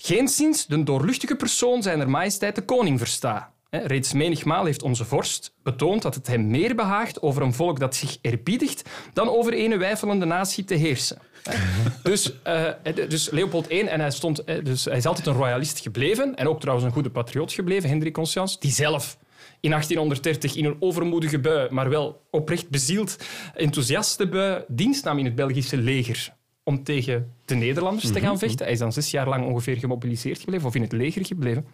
Geenszins 0.00 0.66
de 0.66 0.82
doorluchtige 0.82 1.36
persoon 1.36 1.82
zijner 1.82 2.10
majesteit 2.10 2.54
de 2.54 2.64
koning 2.64 2.98
versta. 2.98 3.52
Reeds 3.70 4.12
menigmaal 4.12 4.64
heeft 4.64 4.82
onze 4.82 5.04
vorst 5.04 5.54
betoond 5.62 6.02
dat 6.02 6.14
het 6.14 6.26
hem 6.26 6.46
meer 6.46 6.74
behaagt 6.74 7.22
over 7.22 7.42
een 7.42 7.52
volk 7.54 7.80
dat 7.80 7.94
zich 7.94 8.18
eerbiedigt 8.20 8.88
dan 9.12 9.28
over 9.28 9.52
een 9.58 9.78
wijfelende 9.78 10.24
natie 10.24 10.64
te 10.64 10.74
heersen. 10.74 11.18
Dus, 12.02 12.42
eh, 12.42 12.72
dus 13.08 13.30
Leopold 13.30 13.72
I, 13.72 13.80
en 13.80 14.00
hij, 14.00 14.10
stond, 14.10 14.46
dus 14.46 14.84
hij 14.84 14.96
is 14.96 15.06
altijd 15.06 15.26
een 15.26 15.34
royalist 15.34 15.80
gebleven 15.80 16.36
en 16.36 16.48
ook 16.48 16.60
trouwens 16.60 16.86
een 16.86 16.92
goede 16.92 17.10
patriot 17.10 17.52
gebleven, 17.52 17.88
Hendrik 17.88 18.12
Conscience, 18.12 18.56
die 18.60 18.70
zelf 18.70 19.18
in 19.60 19.70
1830 19.70 20.54
in 20.54 20.64
een 20.64 20.76
overmoedige 20.80 21.38
bui, 21.38 21.70
maar 21.70 21.88
wel 21.88 22.22
oprecht 22.30 22.68
bezield, 22.68 23.16
enthousiaste 23.54 24.28
bui, 24.28 24.64
dienst 24.68 25.04
nam 25.04 25.18
in 25.18 25.24
het 25.24 25.34
Belgische 25.34 25.76
leger 25.76 26.36
om 26.68 26.84
tegen 26.84 27.32
de 27.44 27.54
Nederlanders 27.54 28.12
te 28.12 28.20
gaan 28.20 28.38
vechten. 28.38 28.64
Hij 28.64 28.72
is 28.72 28.78
dan 28.78 28.92
zes 28.92 29.10
jaar 29.10 29.28
lang 29.28 29.46
ongeveer 29.46 29.76
gemobiliseerd 29.76 30.38
gebleven, 30.38 30.66
of 30.66 30.74
in 30.74 30.82
het 30.82 30.92
leger 30.92 31.26
gebleven. 31.26 31.66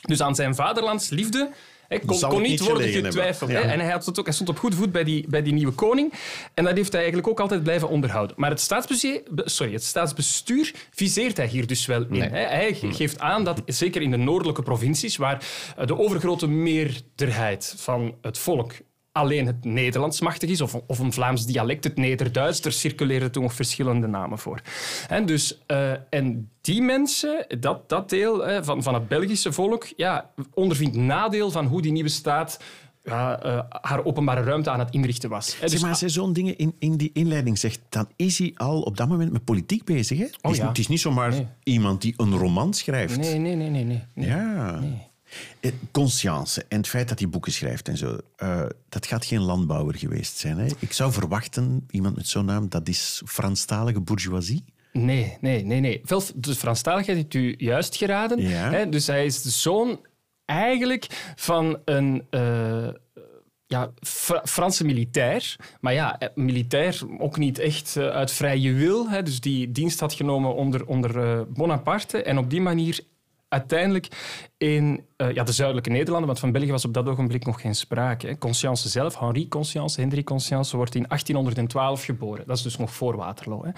Dus 0.00 0.22
aan 0.22 0.34
zijn 0.34 0.54
vaderlandsliefde 0.54 1.50
hè, 1.88 1.98
kon, 1.98 2.20
kon 2.20 2.40
niet 2.42 2.50
niet 2.50 2.60
worden 2.60 2.88
getwijfeld. 2.88 3.50
Ja. 3.50 3.60
En 3.60 3.80
hij, 3.80 3.90
had 3.90 4.06
het 4.06 4.18
ook, 4.18 4.24
hij 4.24 4.34
stond 4.34 4.48
op 4.48 4.58
goede 4.58 4.76
voet 4.76 4.92
bij 4.92 5.04
die, 5.04 5.26
bij 5.28 5.42
die 5.42 5.52
nieuwe 5.52 5.72
koning. 5.72 6.12
En 6.54 6.64
dat 6.64 6.76
heeft 6.76 6.92
hij 6.92 7.00
eigenlijk 7.00 7.30
ook 7.30 7.40
altijd 7.40 7.62
blijven 7.62 7.88
onderhouden. 7.88 8.36
Maar 8.38 8.50
het, 8.50 8.60
staatsbestuur, 8.60 9.22
sorry, 9.34 9.72
het 9.72 9.84
staatsbestuur 9.84 10.74
viseert 10.90 11.36
hij 11.36 11.46
hier 11.46 11.66
dus 11.66 11.86
wel 11.86 12.06
in. 12.10 12.22
Hij 12.22 12.74
ge- 12.74 12.92
geeft 12.92 13.18
aan 13.18 13.44
dat, 13.44 13.62
zeker 13.66 14.02
in 14.02 14.10
de 14.10 14.16
noordelijke 14.16 14.62
provincies, 14.62 15.16
waar 15.16 15.44
eh, 15.76 15.86
de 15.86 15.98
overgrote 15.98 16.48
meerderheid 16.48 17.74
van 17.76 18.14
het 18.22 18.38
volk 18.38 18.72
alleen 19.12 19.46
het 19.46 19.64
Nederlands 19.64 20.20
machtig 20.20 20.50
is, 20.50 20.60
of, 20.60 20.74
of 20.86 20.98
een 20.98 21.12
Vlaams 21.12 21.46
dialect, 21.46 21.84
het 21.84 21.96
Nederduits. 21.96 22.64
Er 22.64 22.72
circuleren 22.72 23.32
toen 23.32 23.42
nog 23.42 23.54
verschillende 23.54 24.06
namen 24.06 24.38
voor. 24.38 24.60
En, 25.08 25.26
dus, 25.26 25.58
eh, 25.66 25.92
en 26.10 26.50
die 26.60 26.82
mensen, 26.82 27.46
dat, 27.60 27.88
dat 27.88 28.08
deel 28.08 28.46
eh, 28.46 28.62
van, 28.62 28.82
van 28.82 28.94
het 28.94 29.08
Belgische 29.08 29.52
volk, 29.52 29.88
ja, 29.96 30.30
ondervindt 30.54 30.96
nadeel 30.96 31.50
van 31.50 31.66
hoe 31.66 31.82
die 31.82 31.92
nieuwe 31.92 32.08
staat 32.08 32.58
ja, 33.04 33.42
eh, 33.42 33.60
haar 33.80 34.04
openbare 34.04 34.42
ruimte 34.42 34.70
aan 34.70 34.78
het 34.78 34.90
inrichten 34.90 35.30
was. 35.30 35.52
Hè, 35.52 35.58
Zeg 35.60 35.70
dus- 35.70 35.80
maar, 35.80 35.90
als 35.90 36.00
hij 36.00 36.08
zo'n 36.08 36.32
dingen 36.32 36.58
in, 36.58 36.74
in 36.78 36.96
die 36.96 37.10
inleiding 37.12 37.58
zegt, 37.58 37.80
dan 37.88 38.08
is 38.16 38.38
hij 38.38 38.52
al 38.56 38.80
op 38.80 38.96
dat 38.96 39.08
moment 39.08 39.32
met 39.32 39.44
politiek 39.44 39.84
bezig. 39.84 40.18
Hè? 40.18 40.24
het, 40.24 40.36
is, 40.42 40.50
Oh 40.50 40.54
ja. 40.54 40.68
het 40.68 40.78
is 40.78 40.88
niet 40.88 41.00
zomaar 41.00 41.34
iemand 41.62 42.02
die 42.02 42.14
een 42.16 42.38
roman 42.38 42.74
schrijft. 42.74 43.16
Nee, 43.16 43.38
nee, 43.38 43.54
nee, 43.54 43.70
nee. 43.70 43.84
nee. 43.84 44.02
nee. 44.14 44.28
Ja. 44.28 44.74
Eh, 44.74 44.82
Conscience 45.90 46.64
en 46.68 46.76
het 46.76 46.88
feit 46.88 47.08
dat 47.08 47.18
hij 47.18 47.28
boeken 47.28 47.52
schrijft 47.52 47.88
en 47.88 47.96
zo, 47.96 48.18
eh, 48.36 48.62
dat 48.88 49.06
gaat 49.06 49.24
geen 49.24 49.40
landbouwer 49.40 49.94
geweest 49.98 50.36
zijn. 50.36 50.58
Hè? 50.58 50.66
Ik 50.78 50.92
zou 50.92 51.12
verwachten, 51.12 51.86
iemand 51.90 52.16
met 52.16 52.28
zo'n 52.28 52.44
naam, 52.44 52.68
dat 52.68 52.88
is 52.88 53.22
Franstalige 53.26 54.00
bourgeoisie. 54.00 54.64
Nee, 54.92 55.36
nee, 55.40 55.64
nee. 55.64 55.80
nee. 55.80 56.00
Wel, 56.04 56.22
de 56.34 56.54
Franstaligheid 56.54 57.16
heeft 57.16 57.34
u 57.34 57.54
juist 57.58 57.96
geraden. 57.96 58.40
Ja. 58.40 58.70
Hè? 58.70 58.88
Dus 58.88 59.06
hij 59.06 59.24
is 59.24 59.42
de 59.42 59.50
zoon 59.50 60.00
eigenlijk 60.44 61.32
van 61.36 61.78
een... 61.84 62.26
eh, 62.30 62.88
ja, 63.66 63.90
Fra- 64.00 64.42
Franse 64.44 64.84
militair. 64.84 65.56
Maar 65.80 65.92
ja, 65.92 66.18
eh, 66.18 66.28
militair 66.34 67.00
ook 67.18 67.36
niet 67.38 67.58
echt 67.58 67.96
eh, 67.96 68.08
uit 68.08 68.30
vrije 68.32 68.72
wil. 68.72 69.08
Hè, 69.08 69.22
dus 69.22 69.40
die 69.40 69.72
dienst 69.72 70.00
had 70.00 70.12
genomen 70.12 70.54
onder, 70.54 70.86
onder 70.86 71.18
eh, 71.18 71.40
Bonaparte. 71.48 72.22
En 72.22 72.38
op 72.38 72.50
die 72.50 72.60
manier 72.60 73.00
uiteindelijk 73.50 74.08
in 74.56 75.04
uh, 75.16 75.32
ja, 75.32 75.44
de 75.44 75.52
zuidelijke 75.52 75.90
Nederlanden, 75.90 76.26
want 76.26 76.38
van 76.38 76.52
België 76.52 76.70
was 76.70 76.84
op 76.84 76.94
dat 76.94 77.06
ogenblik 77.06 77.46
nog 77.46 77.60
geen 77.60 77.74
sprake. 77.74 78.26
Hè. 78.26 78.38
Conscience 78.38 78.88
zelf, 78.88 79.18
Henri 79.18 79.48
Conscience, 79.48 80.00
Hendrik 80.00 80.24
Conscience, 80.24 80.76
wordt 80.76 80.94
in 80.94 81.04
1812 81.08 82.04
geboren. 82.04 82.46
Dat 82.46 82.56
is 82.56 82.62
dus 82.62 82.76
nog 82.76 82.94
voor 82.94 83.16
Waterloo. 83.16 83.64
Hè. 83.64 83.70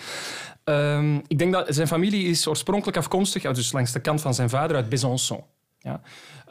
Um, 0.97 1.23
ik 1.26 1.38
denk 1.38 1.52
dat 1.52 1.67
zijn 1.75 1.87
familie 1.87 2.26
is 2.26 2.47
oorspronkelijk 2.47 2.97
afkomstig, 2.97 3.52
dus 3.52 3.73
langs 3.73 3.93
de 3.93 4.00
kant 4.00 4.21
van 4.21 4.35
zijn 4.35 4.50
vader, 4.50 4.76
uit 4.76 4.88
Besançon. 4.88 5.45
Ja. 5.79 6.00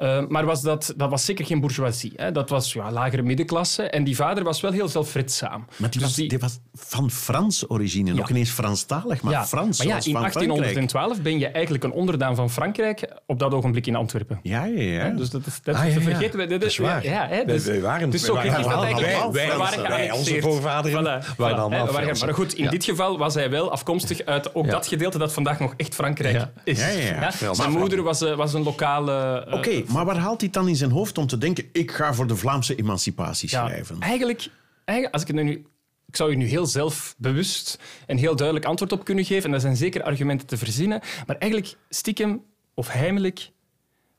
Uh, 0.01 0.21
maar 0.27 0.45
was 0.45 0.61
dat, 0.61 0.93
dat 0.97 1.09
was 1.09 1.25
zeker 1.25 1.45
geen 1.45 1.59
bourgeoisie. 1.59 2.13
Hè. 2.15 2.31
Dat 2.31 2.49
was 2.49 2.73
ja, 2.73 2.91
lagere 2.91 3.21
middenklasse. 3.21 3.83
En 3.83 4.03
die 4.03 4.15
vader 4.15 4.43
was 4.43 4.61
wel 4.61 4.71
heel 4.71 4.87
zelfredzaam. 4.87 5.65
Maar 5.77 5.89
die, 5.89 5.99
dus 5.99 6.01
was, 6.01 6.13
die... 6.13 6.29
die 6.29 6.39
was 6.39 6.59
van 6.73 7.11
Frans 7.11 7.69
origine. 7.69 8.13
Nog 8.13 8.29
ineens 8.29 8.49
Franstalig, 8.49 9.21
maar 9.21 9.33
ja. 9.33 9.45
Frans. 9.45 9.77
Maar 9.77 9.87
ja, 9.87 9.99
in 10.03 10.13
1812 10.13 11.21
ben 11.21 11.39
je 11.39 11.47
eigenlijk 11.47 11.83
een 11.83 11.91
onderdaan 11.91 12.35
van 12.35 12.49
Frankrijk 12.49 13.07
op 13.25 13.39
dat 13.39 13.53
ogenblik 13.53 13.87
in 13.87 13.95
Antwerpen. 13.95 14.39
Ja, 14.43 14.65
ja, 14.65 14.81
ja. 14.81 15.09
Dus 15.09 15.29
dat, 15.29 15.45
is, 15.45 15.59
dat, 15.63 15.75
ah, 15.75 15.93
ja, 15.93 16.01
vergeten 16.01 16.39
we. 16.39 16.47
Dat 16.47 16.63
is 16.63 16.77
waar. 16.77 17.03
Ja, 17.03 17.27
hè, 17.27 17.45
dus, 17.45 17.65
wij, 17.65 17.81
waren, 17.81 18.09
dus 18.09 18.23
zo 18.23 18.33
waren, 18.33 18.63
dat 18.63 18.83
eigenlijk. 18.83 19.31
Wij, 19.31 19.57
waren 19.57 19.81
wij, 19.81 20.11
onze 20.11 20.41
voorvaderen, 20.41 21.23
voilà, 21.23 21.35
waren 21.37 21.57
allemaal 21.57 21.91
waren, 21.91 22.17
Maar 22.19 22.33
goed, 22.33 22.53
in 22.53 22.69
dit 22.69 22.83
geval 22.83 23.17
was 23.17 23.33
hij 23.33 23.49
wel 23.49 23.71
afkomstig 23.71 24.25
uit 24.25 24.55
ook 24.55 24.69
dat 24.69 24.87
gedeelte 24.87 25.17
dat 25.17 25.33
vandaag 25.33 25.59
nog 25.59 25.73
echt 25.77 25.95
Frankrijk 25.95 26.47
is. 26.63 26.79
Ja, 26.79 26.87
ja, 26.87 27.31
ja. 27.39 27.53
Zijn 27.53 27.71
moeder 27.71 28.03
was, 28.03 28.21
was 28.21 28.53
een 28.53 28.63
lokale... 28.63 29.47
Oké, 29.51 29.83
maar 29.91 30.05
waar 30.05 30.17
haalt 30.17 30.41
hij 30.41 30.49
dan 30.49 30.67
in 30.67 30.75
zijn 30.75 30.91
hoofd 30.91 31.17
om 31.17 31.27
te 31.27 31.37
denken, 31.37 31.65
ik 31.71 31.91
ga 31.91 32.13
voor 32.13 32.27
de 32.27 32.35
Vlaamse 32.35 32.75
emancipatie 32.75 33.49
schrijven? 33.49 33.95
Ja, 33.99 34.05
eigenlijk, 34.05 34.49
eigenlijk, 34.85 35.13
als 35.13 35.23
ik 35.23 35.35
het 35.35 35.45
nu 35.45 35.65
ik 36.11 36.17
zou 36.17 36.31
je 36.31 36.37
nu 36.37 36.45
heel 36.45 36.65
zelfbewust 36.65 37.79
en 38.07 38.17
heel 38.17 38.35
duidelijk 38.35 38.65
antwoord 38.65 38.91
op 38.91 39.03
kunnen 39.03 39.25
geven. 39.25 39.43
En 39.43 39.51
daar 39.51 39.59
zijn 39.59 39.75
zeker 39.75 40.03
argumenten 40.03 40.47
te 40.47 40.57
verzinnen. 40.57 41.01
Maar 41.27 41.35
eigenlijk 41.37 41.77
stiekem 41.89 42.43
of 42.73 42.87
heimelijk 42.87 43.51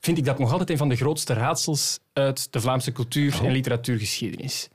vind 0.05 0.19
ik 0.19 0.25
dat 0.25 0.39
nog 0.39 0.53
altijd 0.53 0.71
een 0.71 0.77
van 0.77 0.89
de 0.89 0.97
grootste 0.97 1.33
raadsels 1.33 1.99
uit 2.13 2.53
de 2.53 2.61
Vlaamse 2.61 2.93
cultuur- 2.93 3.45
en 3.45 3.53
literatuurgeschiedenis. 3.53 4.69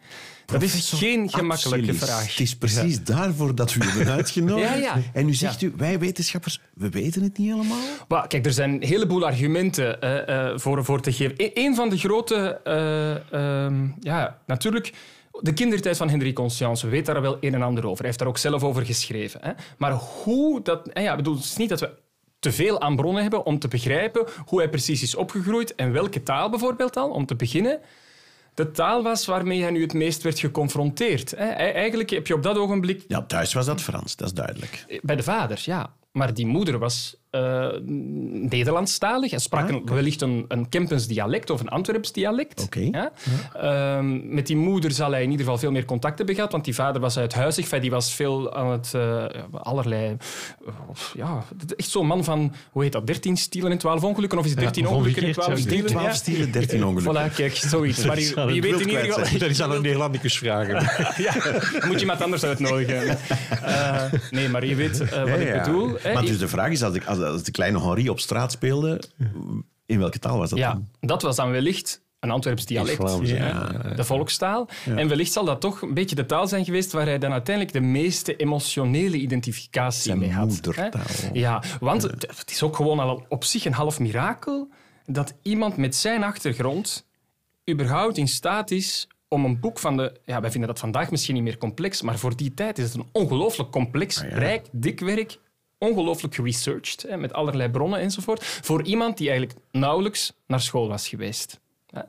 Dat 0.46 0.62
is 0.62 0.92
geen 0.96 1.30
gemakkelijke 1.30 1.94
vraag. 1.94 2.30
Het 2.30 2.40
is 2.40 2.56
precies 2.56 3.04
daarvoor 3.04 3.56
dat 3.56 3.74
we 3.74 3.84
u 3.84 3.88
hebben 3.88 4.14
uitgenodigd. 4.14 4.70
ja, 4.74 4.76
ja. 4.76 4.96
En 5.14 5.26
nu 5.26 5.34
zegt 5.34 5.62
u, 5.62 5.74
wij 5.78 6.00
wetenschappers, 6.00 6.62
we 6.74 6.90
weten 6.90 7.24
het 7.24 7.38
niet 7.38 7.52
helemaal. 7.52 7.78
Maar, 8.08 8.28
kijk, 8.28 8.46
er 8.46 8.54
zijn 8.54 8.72
een 8.72 8.84
heleboel 8.84 9.26
argumenten 9.26 9.98
uh, 10.04 10.52
uh, 10.52 10.58
voor, 10.58 10.86
voor 10.86 11.02
te 11.02 11.12
geven. 11.12 11.34
E 11.38 11.52
een 11.54 11.76
van 11.76 11.90
de 11.90 11.98
grote... 11.98 12.62
Uh, 13.32 13.90
ja, 14.00 14.38
natuurlijk... 14.46 14.94
De 15.42 15.54
kindertijd 15.54 15.98
van 15.98 16.10
Henri 16.10 16.34
Conscience, 16.34 16.86
we 16.86 16.92
weten 16.92 17.14
daar 17.14 17.22
wel 17.24 17.38
een 17.42 17.54
en 17.54 17.62
ander 17.62 17.84
over. 17.84 17.98
Hij 17.98 18.06
heeft 18.06 18.20
daar 18.20 18.28
ook 18.28 18.38
zelf 18.38 18.64
over 18.64 18.86
geschreven. 18.86 19.40
Hè. 19.44 19.52
Maar 19.78 19.92
hoe 19.92 20.62
dat... 20.62 20.90
Ja, 20.94 21.16
bedoel, 21.16 21.36
het 21.36 21.44
is 21.44 21.58
niet 21.58 21.70
dat 21.70 21.80
we 21.80 21.90
te 22.40 22.52
veel 22.52 22.82
aan 22.82 22.96
bronnen 22.96 23.22
hebben 23.22 23.46
om 23.46 23.60
te 23.60 23.68
begrijpen 23.68 24.26
hoe 24.46 24.60
hij 24.60 24.70
precies 24.70 25.02
is 25.02 25.16
opgegroeid 25.16 25.76
en 25.76 25.92
welke 25.92 26.24
taal 26.24 26.50
bijvoorbeeld 26.50 26.98
al, 26.98 27.10
om 27.10 27.26
te 27.26 27.36
beginnen 27.36 27.82
de 28.58 28.72
taal 28.72 29.04
was 29.04 29.26
waarmee 29.26 29.62
hij 29.62 29.72
nu 29.72 29.82
het 29.82 29.94
meest 29.94 30.22
werd 30.22 30.40
geconfronteerd. 30.40 31.34
Eigenlijk 31.34 32.10
heb 32.10 32.28
je 32.28 32.34
op 32.34 32.44
dat 32.44 32.58
ogenblik... 32.58 33.04
Ja, 33.08 33.24
thuis 33.24 33.54
was 33.54 33.66
dat 33.66 33.82
Frans, 33.82 34.16
dat 34.16 34.28
is 34.28 34.34
duidelijk. 34.34 35.00
Bij 35.02 35.16
de 35.16 35.24
vader, 35.24 35.62
ja. 35.66 35.94
Maar 36.18 36.34
die 36.34 36.46
moeder 36.46 36.80
was 36.80 37.18
uh, 37.32 37.68
Nederlandstalig 38.50 39.32
en 39.32 39.40
sprak 39.40 39.72
ah, 39.72 39.82
wellicht 39.86 40.22
een, 40.22 40.46
een 40.48 40.70
Kempens 40.70 41.08
dialect 41.08 41.50
of 41.50 41.60
een 41.62 41.70
Antwerps 41.70 42.12
dialect. 42.12 42.64
Okay. 42.64 42.90
Ja? 42.92 43.12
Uh, 43.56 44.10
met 44.24 44.48
die 44.48 44.56
moeder 44.56 44.92
zal 44.92 45.12
hij 45.12 45.24
in 45.24 45.30
ieder 45.32 45.46
geval 45.46 45.60
veel 45.60 45.72
meer 45.72 45.86
contact 45.86 46.18
hebben 46.18 46.36
gehad, 46.36 46.52
want 46.52 46.66
die 46.66 46.76
vader 46.76 47.02
was 47.02 47.18
uithuizig, 47.18 47.70
die 47.70 47.92
was 47.92 48.14
veel 48.14 48.54
aan 48.54 48.72
het 48.72 48.94
uh, 48.96 49.26
allerlei... 49.52 50.18
ja, 51.14 51.44
echt 51.76 51.90
zo'n 51.90 52.08
man 52.08 52.24
van, 52.24 52.54
hoe 52.72 52.84
heet 52.84 52.92
dat, 52.92 53.08
13 53.08 53.38
stielen 53.38 53.72
en 53.72 53.78
12 53.78 54.04
ongelukken? 54.04 54.40
Of 54.40 54.46
is 54.46 54.52
het 54.52 54.60
13 54.60 54.84
ja, 54.84 54.90
ongelukken 54.90 55.24
en 55.24 55.32
12 55.32 55.60
stielen? 55.60 55.86
12 55.86 56.14
stielen, 56.14 56.52
13 56.52 56.86
ongelukken. 56.86 57.32
Voilà, 57.32 57.36
kijk, 57.36 57.56
zoiets. 57.56 58.06
Maar 58.06 58.20
je, 58.22 58.54
je 58.54 58.62
weet 58.62 58.80
in 58.80 58.90
ieder 58.90 59.06
geval... 59.06 59.40
Dat 59.40 59.50
is 59.50 59.62
aan 59.62 59.72
een 59.72 59.82
Nederlandicus 59.88 60.38
vragen. 60.38 60.74
ja, 61.18 61.34
dan 61.34 61.88
moet 61.88 61.94
je 61.94 62.00
iemand 62.00 62.22
anders 62.22 62.44
uitnodigen. 62.44 63.18
nee, 64.32 64.50
maar 64.50 64.66
je 64.66 64.76
weet 64.76 64.98
wat 65.10 65.40
ik 65.40 65.54
bedoel. 65.64 65.98
Maar 66.14 66.26
dus 66.26 66.38
de 66.38 66.48
vraag 66.48 66.72
is, 66.72 66.84
als, 66.84 66.96
ik, 66.96 67.06
als 67.06 67.44
de 67.44 67.52
kleine 67.52 67.80
Henri 67.80 68.10
op 68.10 68.20
straat 68.20 68.52
speelde, 68.52 69.02
in 69.86 70.00
welke 70.00 70.20
taal 70.20 70.38
was 70.38 70.50
dat 70.50 70.60
ja, 70.60 70.72
dan? 70.72 70.88
Dat 71.00 71.22
was 71.22 71.36
dan 71.36 71.52
wellicht 71.52 72.02
een 72.20 72.32
Antwerps 72.32 72.66
dialect, 72.66 73.28
ja, 73.28 73.68
de 73.96 74.04
volkstaal. 74.04 74.70
En 74.86 75.08
wellicht 75.08 75.32
zal 75.32 75.46
dat 75.46 75.62
toch 75.62 75.82
een 75.82 75.94
beetje 75.94 76.16
de 76.16 76.26
taal 76.26 76.48
zijn 76.48 76.66
geweest 76.66 76.92
waar 76.92 77.06
hij 77.06 77.18
dan 77.18 77.32
uiteindelijk 77.32 77.76
de 77.76 77.82
meeste 77.82 78.36
emotionele 78.36 79.18
identificatie 79.18 80.02
Zijn 80.02 80.20
mee 80.20 80.32
had. 80.32 80.48
moedertaal. 80.48 81.02
Ja, 81.34 81.64
want 81.80 82.02
het 82.04 82.52
is 82.52 82.64
ook 82.64 82.76
gewoon 82.76 83.00
al 83.00 83.26
op 83.30 83.44
zich 83.44 83.66
een 83.66 83.74
half 83.74 84.00
mirakel 84.00 84.70
dat 85.06 85.34
iemand 85.42 85.78
met 85.78 85.96
zijn 85.96 86.24
achtergrond 86.24 87.06
überhaupt 87.70 88.18
in 88.18 88.28
staat 88.28 88.72
is 88.72 89.08
om 89.28 89.46
een 89.46 89.60
boek 89.60 89.80
van 89.80 89.98
de... 89.98 90.20
Ja, 90.26 90.42
wij 90.42 90.52
vinden 90.52 90.70
dat 90.70 90.80
vandaag 90.80 91.12
misschien 91.12 91.36
niet 91.36 91.44
meer 91.44 91.58
complex, 91.58 92.02
maar 92.02 92.18
voor 92.18 92.36
die 92.36 92.54
tijd 92.54 92.78
is 92.78 92.84
het 92.84 92.94
een 92.94 93.10
ongelooflijk 93.12 93.72
complex, 93.72 94.22
ah, 94.22 94.32
rijk, 94.32 94.68
dik 94.72 95.00
werk 95.00 95.40
ongelooflijk 95.78 96.36
geresearched, 96.36 97.06
hè, 97.08 97.18
met 97.18 97.34
allerlei 97.34 97.70
bronnen 97.70 98.00
enzovoort, 98.00 98.44
voor 98.44 98.84
iemand 98.84 99.18
die 99.18 99.30
eigenlijk 99.30 99.60
nauwelijks 99.72 100.34
naar 100.48 100.62
school 100.62 100.88
was 100.88 101.08
geweest. 101.08 101.60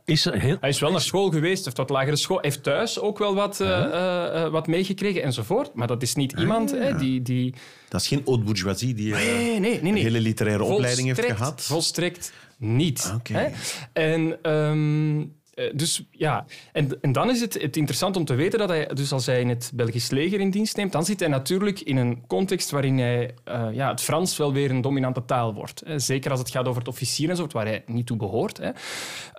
Is 0.04 0.24
heel... 0.24 0.56
Hij 0.60 0.68
is 0.68 0.80
wel 0.80 0.90
naar 0.90 1.00
school 1.00 1.30
geweest, 1.30 1.64
heeft 1.64 1.76
wat 1.76 1.90
lagere 1.90 2.16
school, 2.16 2.38
heeft 2.40 2.62
thuis 2.62 3.00
ook 3.00 3.18
wel 3.18 3.34
wat, 3.34 3.60
uh, 3.60 3.68
uh, 3.68 4.48
wat 4.48 4.66
meegekregen 4.66 5.22
enzovoort. 5.22 5.74
Maar 5.74 5.86
dat 5.86 6.02
is 6.02 6.14
niet 6.14 6.34
ah, 6.34 6.40
iemand 6.40 6.70
hè, 6.70 6.96
die, 6.96 7.22
die... 7.22 7.54
Dat 7.88 8.00
is 8.00 8.08
geen 8.08 8.22
haute 8.24 8.42
bourgeoisie 8.42 8.94
die 8.94 9.12
nee, 9.12 9.34
nee, 9.34 9.60
nee, 9.60 9.80
nee. 9.82 9.92
een 9.92 9.96
hele 9.98 10.20
literaire 10.20 10.64
opleiding 10.64 11.06
heeft 11.06 11.24
gehad? 11.24 11.62
Volstrekt 11.62 12.32
niet. 12.56 13.12
Okay. 13.16 13.54
En 13.92 14.52
um, 14.52 15.20
eh, 15.20 15.26
dus 15.74 16.08
ja, 16.10 16.44
en, 16.72 17.00
en 17.00 17.12
dan 17.12 17.30
is 17.30 17.40
het, 17.40 17.62
het 17.62 17.76
interessant 17.76 18.16
om 18.16 18.24
te 18.24 18.34
weten 18.34 18.58
dat 18.58 18.68
hij, 18.68 18.86
dus 18.86 19.12
als 19.12 19.26
hij 19.26 19.40
in 19.40 19.48
het 19.48 19.70
Belgisch 19.74 20.10
leger 20.10 20.40
in 20.40 20.50
dienst 20.50 20.76
neemt, 20.76 20.92
dan 20.92 21.04
zit 21.04 21.20
hij 21.20 21.28
natuurlijk 21.28 21.80
in 21.80 21.96
een 21.96 22.26
context 22.26 22.70
waarin 22.70 22.98
hij, 22.98 23.34
uh, 23.48 23.68
ja, 23.72 23.90
het 23.90 24.00
Frans 24.00 24.36
wel 24.36 24.52
weer 24.52 24.70
een 24.70 24.80
dominante 24.80 25.24
taal 25.24 25.54
wordt. 25.54 25.82
Hè. 25.84 25.98
Zeker 25.98 26.30
als 26.30 26.40
het 26.40 26.50
gaat 26.50 26.66
over 26.66 26.80
het 26.80 26.88
officier 26.88 27.30
en 27.30 27.36
zo, 27.36 27.46
waar 27.52 27.66
hij 27.66 27.82
niet 27.86 28.06
toe 28.06 28.16
behoort. 28.16 28.58
Hè. 28.58 28.70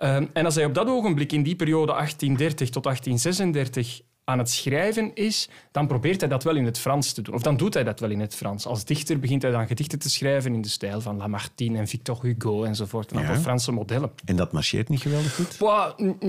Uh, 0.02 0.26
en 0.32 0.44
als 0.44 0.54
hij 0.54 0.64
op 0.64 0.74
dat 0.74 0.88
ogenblik, 0.88 1.32
in 1.32 1.42
die 1.42 1.56
periode 1.56 1.92
1830 1.92 2.70
tot 2.70 2.82
1836, 2.82 4.00
aan 4.30 4.38
het 4.38 4.50
schrijven 4.50 5.14
is, 5.14 5.48
dan 5.70 5.86
probeert 5.86 6.20
hij 6.20 6.28
dat 6.28 6.44
wel 6.44 6.56
in 6.56 6.64
het 6.64 6.78
Frans 6.78 7.12
te 7.12 7.22
doen. 7.22 7.34
Of 7.34 7.42
dan 7.42 7.56
doet 7.56 7.74
hij 7.74 7.84
dat 7.84 8.00
wel 8.00 8.10
in 8.10 8.20
het 8.20 8.34
Frans. 8.34 8.66
Als 8.66 8.84
dichter 8.84 9.18
begint 9.18 9.42
hij 9.42 9.50
dan 9.50 9.66
gedichten 9.66 9.98
te 9.98 10.10
schrijven 10.10 10.54
in 10.54 10.62
de 10.62 10.68
stijl 10.68 11.00
van 11.00 11.16
Lamartine 11.16 11.78
en 11.78 11.88
Victor 11.88 12.18
Hugo 12.22 12.64
enzovoort. 12.64 13.10
Een 13.10 13.18
aantal 13.18 13.36
Franse 13.36 13.72
modellen. 13.72 14.10
En 14.24 14.36
dat 14.36 14.52
marcheert 14.52 14.88
niet 14.88 15.00
geweldig 15.00 15.34
goed? 15.34 15.56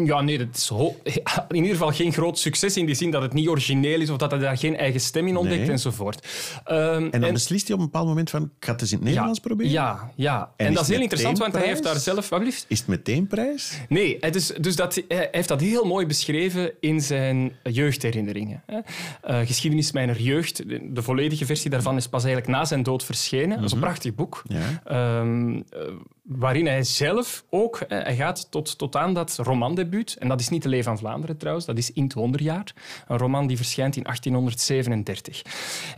ja, 0.05 0.21
nee, 0.21 0.37
dat 0.37 0.47
is 0.55 0.71
in 1.49 1.55
ieder 1.55 1.71
geval 1.71 1.91
geen 1.91 2.13
groot 2.13 2.39
succes 2.39 2.77
in 2.77 2.85
die 2.85 2.95
zin 2.95 3.11
dat 3.11 3.21
het 3.21 3.33
niet 3.33 3.47
origineel 3.47 4.01
is 4.01 4.09
of 4.09 4.17
dat 4.17 4.31
hij 4.31 4.39
daar 4.39 4.57
geen 4.57 4.77
eigen 4.77 4.99
stem 4.99 5.27
in 5.27 5.37
ontdekt 5.37 5.69
enzovoort. 5.69 6.27
Um, 6.71 7.09
en 7.09 7.21
dan 7.21 7.33
beslist 7.33 7.67
hij 7.67 7.75
op 7.75 7.81
een 7.81 7.85
bepaald 7.85 8.07
moment 8.07 8.29
van, 8.29 8.43
ik 8.43 8.65
ga 8.65 8.71
het 8.71 8.81
eens 8.81 8.91
in 8.91 8.97
het 8.97 9.07
Nederlands 9.07 9.39
proberen? 9.39 9.71
Ja, 9.71 10.11
ja. 10.15 10.51
En, 10.57 10.73
dat 10.73 10.83
is 10.83 10.89
heel 10.89 11.01
interessant, 11.01 11.37
want 11.37 11.53
hij 11.53 11.65
heeft 11.65 11.83
daar 11.83 11.95
zelf... 11.95 12.29
Wat 12.29 12.41
Is 12.67 12.79
het 12.79 12.87
meteen 12.87 13.27
prijs? 13.27 13.79
Nee, 13.89 14.17
het 14.19 14.35
is, 14.35 14.47
dus 14.47 14.75
dat, 14.75 15.01
hij 15.07 15.27
heeft 15.31 15.47
dat 15.47 15.61
heel 15.61 15.85
mooi 15.85 16.05
beschreven 16.05 16.71
in 16.79 17.01
zijn 17.01 17.51
jeugd 17.63 17.90
jeugdherinneringen. 17.91 18.63
Uh, 18.69 19.39
geschiedenis 19.39 19.91
mijner 19.91 20.21
jeugd, 20.21 20.69
de, 20.95 21.01
volledige 21.01 21.45
versie 21.45 21.69
daarvan 21.69 21.95
is 21.95 22.07
pas 22.07 22.23
eigenlijk 22.23 22.53
na 22.53 22.65
zijn 22.65 22.83
dood 22.83 23.03
verschenen. 23.03 23.55
Dat 23.55 23.65
is 23.65 23.71
een 23.71 23.77
mhm. 23.77 23.87
prachtig 23.87 24.15
boek. 24.15 24.43
Ehm, 24.83 25.55
eh, 25.55 25.81
waarin 26.21 26.67
hij 26.67 26.83
zelf 26.83 27.43
ook, 27.49 27.79
hij 27.87 28.15
gaat 28.15 28.51
tot, 28.51 28.77
tot 28.77 28.95
aan 28.95 29.13
dat 29.13 29.37
romandebuut, 29.37 30.15
en 30.19 30.27
dat 30.27 30.39
is 30.39 30.49
niet 30.49 30.63
de 30.63 30.69
Lee 30.69 30.83
van 30.83 30.97
Vlaanderen 30.97 31.37
trouwens, 31.37 31.65
dat 31.65 31.77
is 31.77 31.91
In 31.91 32.03
het 32.03 32.13
Wonderjaar, 32.13 32.73
een 33.07 33.17
roman 33.17 33.47
die 33.47 33.57
verschijnt 33.57 33.95
in 33.95 34.03
1837. 34.03 35.41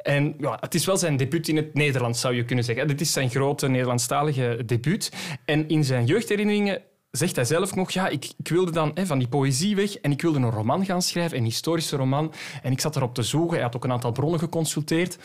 En 0.04 0.36
ja, 0.40 0.58
het 0.60 0.74
is 0.74 0.86
wel 0.86 0.98
zijn 0.98 1.18
debuut 1.18 1.48
in 1.48 1.56
het 1.56 1.74
Nederlands, 1.74 2.20
zou 2.20 2.36
je 2.36 2.46
kunnen 2.46 2.66
zeggen. 2.66 2.88
Dit 2.88 3.02
is 3.02 3.12
zijn 3.12 3.30
grote 3.30 3.68
Nederlandstalige 3.68 4.64
debuut. 4.66 5.12
En 5.46 5.68
in 5.68 5.84
zijn 5.84 6.06
jeugdherinneringen 6.06 6.82
zegt 7.18 7.36
hij 7.36 7.46
zelf 7.46 7.76
nog, 7.76 7.92
ja, 7.92 8.08
ik, 8.08 8.34
ik 8.38 8.48
wilde 8.48 8.72
dan 8.72 8.92
hè, 8.94 9.06
van 9.06 9.20
die 9.20 9.28
poëzie 9.28 9.76
weg 9.76 9.96
en 9.96 10.12
ik 10.12 10.22
wilde 10.22 10.40
een 10.40 10.50
roman 10.50 10.86
gaan 10.86 11.02
schrijven, 11.02 11.38
een 11.38 11.44
historische 11.44 11.96
roman. 11.96 12.34
En 12.62 12.72
ik 12.72 12.82
zat 12.82 12.96
erop 12.96 13.14
te 13.14 13.24
zoeken. 13.24 13.54
Hij 13.54 13.64
had 13.64 13.76
ook 13.76 13.84
een 13.84 13.92
aantal 13.92 14.12
bronnen 14.12 14.40
geconsulteerd. 14.40 15.18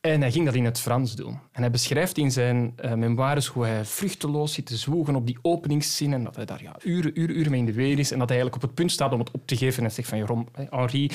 En 0.00 0.20
hij 0.20 0.32
ging 0.32 0.44
dat 0.44 0.54
in 0.54 0.64
het 0.64 0.80
Frans 0.80 1.14
doen. 1.14 1.38
En 1.52 1.60
hij 1.60 1.70
beschrijft 1.70 2.18
in 2.18 2.30
zijn 2.30 2.74
uh, 2.84 2.92
memoires 2.94 3.46
hoe 3.46 3.64
hij 3.64 3.84
vruchteloos 3.84 4.52
zit 4.52 4.66
te 4.66 4.76
zwoegen 4.76 5.14
op 5.14 5.26
die 5.26 5.38
openingszin 5.42 6.12
en 6.12 6.24
dat 6.24 6.36
hij 6.36 6.44
daar 6.44 6.62
ja, 6.62 6.76
uren, 6.82 7.20
uren, 7.20 7.38
uren 7.38 7.50
mee 7.50 7.60
in 7.60 7.66
de 7.66 7.72
weer 7.72 7.98
is 7.98 8.10
en 8.10 8.18
dat 8.18 8.28
hij 8.28 8.38
eigenlijk 8.38 8.54
op 8.54 8.62
het 8.62 8.74
punt 8.74 8.92
staat 8.92 9.12
om 9.12 9.18
het 9.18 9.30
op 9.30 9.46
te 9.46 9.56
geven 9.56 9.84
en 9.84 9.90
zegt 9.90 10.08
van, 10.08 10.48
Henri, 10.70 11.10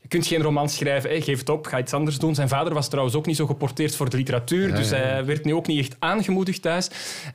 je 0.00 0.08
kunt 0.08 0.26
geen 0.26 0.42
roman 0.42 0.68
schrijven, 0.68 1.10
hè, 1.10 1.20
geef 1.20 1.38
het 1.38 1.48
op, 1.48 1.66
ga 1.66 1.78
iets 1.78 1.92
anders 1.92 2.18
doen. 2.18 2.34
Zijn 2.34 2.48
vader 2.48 2.74
was 2.74 2.88
trouwens 2.88 3.16
ook 3.16 3.26
niet 3.26 3.36
zo 3.36 3.46
geporteerd 3.46 3.96
voor 3.96 4.10
de 4.10 4.16
literatuur, 4.16 4.74
dus 4.74 4.90
hij 4.90 5.24
werd 5.24 5.44
nu 5.44 5.54
ook 5.54 5.66
niet 5.66 5.78
echt 5.78 5.96
aangemoedigd 5.98 6.62
thuis. 6.62 6.90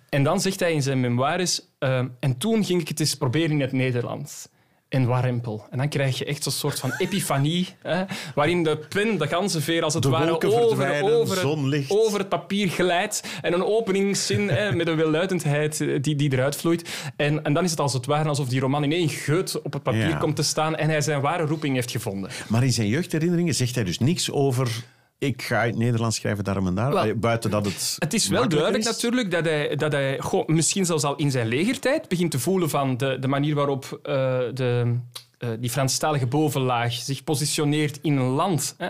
En 0.10 0.24
dan 0.24 0.42
zegt 0.42 0.60
hij 0.60 0.74
in 0.74 0.82
zijn 0.82 1.00
memoires, 1.00 1.73
uh, 1.84 1.98
en 2.20 2.38
toen 2.38 2.66
ging 2.66 2.82
ik 2.82 2.88
het 2.88 3.00
eens 3.00 3.16
proberen 3.16 3.52
in 3.52 3.62
het 3.62 3.72
Nederlands. 3.72 4.48
en 4.90 5.06
warempel. 5.06 5.66
En 5.72 5.78
dan 5.78 5.90
krijg 5.90 6.18
je 6.18 6.26
echt 6.26 6.46
een 6.46 6.52
soort 6.52 6.80
van 6.80 6.94
epifanie, 6.98 7.68
hè, 7.82 8.04
waarin 8.36 8.64
de 8.64 8.78
pen, 8.90 9.18
de 9.18 9.28
ganzenveer, 9.28 9.84
als 9.84 9.94
het 9.94 10.04
De 10.04 10.10
ware 10.10 10.42
over, 10.42 11.04
over, 11.04 11.38
zonlicht. 11.38 11.90
het, 11.90 11.98
over 12.00 12.20
het 12.20 12.30
papier 12.30 12.70
glijdt 12.70 13.24
en 13.42 13.54
een 13.54 13.64
openingszin 13.66 14.48
hè, 14.50 14.72
met 14.76 14.88
een 14.88 14.96
welluidendheid 14.96 15.82
eh, 15.82 16.02
die, 16.02 16.16
die 16.16 16.34
eruit 16.34 16.56
vloeit. 16.56 16.90
En, 17.16 17.44
en 17.44 17.54
dan 17.54 17.64
is 17.64 17.72
het 17.72 17.80
als 17.80 17.94
het 17.94 18.06
ware 18.06 18.30
alsof 18.30 18.48
die 18.48 18.60
roman 18.60 18.84
in 18.84 18.92
één 18.92 19.10
geut 19.10 19.62
op 19.62 19.74
het 19.74 19.84
papier 19.84 20.10
Ja. 20.10 20.18
komt 20.18 20.36
te 20.36 20.44
staan 20.44 20.76
en 20.76 20.90
hij 20.90 21.02
zijn 21.02 21.22
ware 21.22 21.44
roeping 21.46 21.76
heeft 21.76 21.92
gevonden. 21.92 22.30
Maar 22.48 22.64
in 22.64 22.74
zijn 22.74 22.88
jeugdherinneringen 22.88 23.56
zegt 23.56 23.76
hij 23.76 23.84
dus 23.84 24.00
niks 24.00 24.32
over... 24.32 24.68
Ik 25.24 25.42
ga 25.42 25.66
het 25.66 25.78
Nederlands 25.78 26.16
schrijven 26.16 26.44
daar 26.44 26.58
en 26.58 26.76
daar. 26.76 26.94
Wel, 26.94 27.16
buiten 27.16 27.50
dat 27.50 27.66
het 27.66 27.96
Het 28.00 28.14
is 28.14 28.28
wel 28.28 28.48
duidelijk 28.50 28.84
is. 28.84 28.86
natuurlijk 28.86 29.32
dat 29.32 29.46
hij, 29.46 29.76
dat 29.76 29.92
hij 29.92 30.20
goh, 30.20 30.48
misschien 30.48 30.86
zelfs 30.86 31.04
al 31.04 31.16
in 31.16 31.32
zijn 31.32 31.48
legertijd 31.48 32.08
begint 32.08 32.32
te 32.32 32.40
voelen 32.40 32.70
van 32.70 32.98
de, 32.98 33.18
de 33.20 33.28
manier 33.28 33.56
waarop 33.56 34.00
eh, 34.04 34.14
de, 34.54 34.96
die 35.60 35.70
Franstalige 35.70 36.28
bovenlaag 36.28 36.94
zich 36.94 37.24
positioneert 37.24 38.00
in 38.02 38.18
een 38.18 38.30
land 38.30 38.76
hè, 38.78 38.88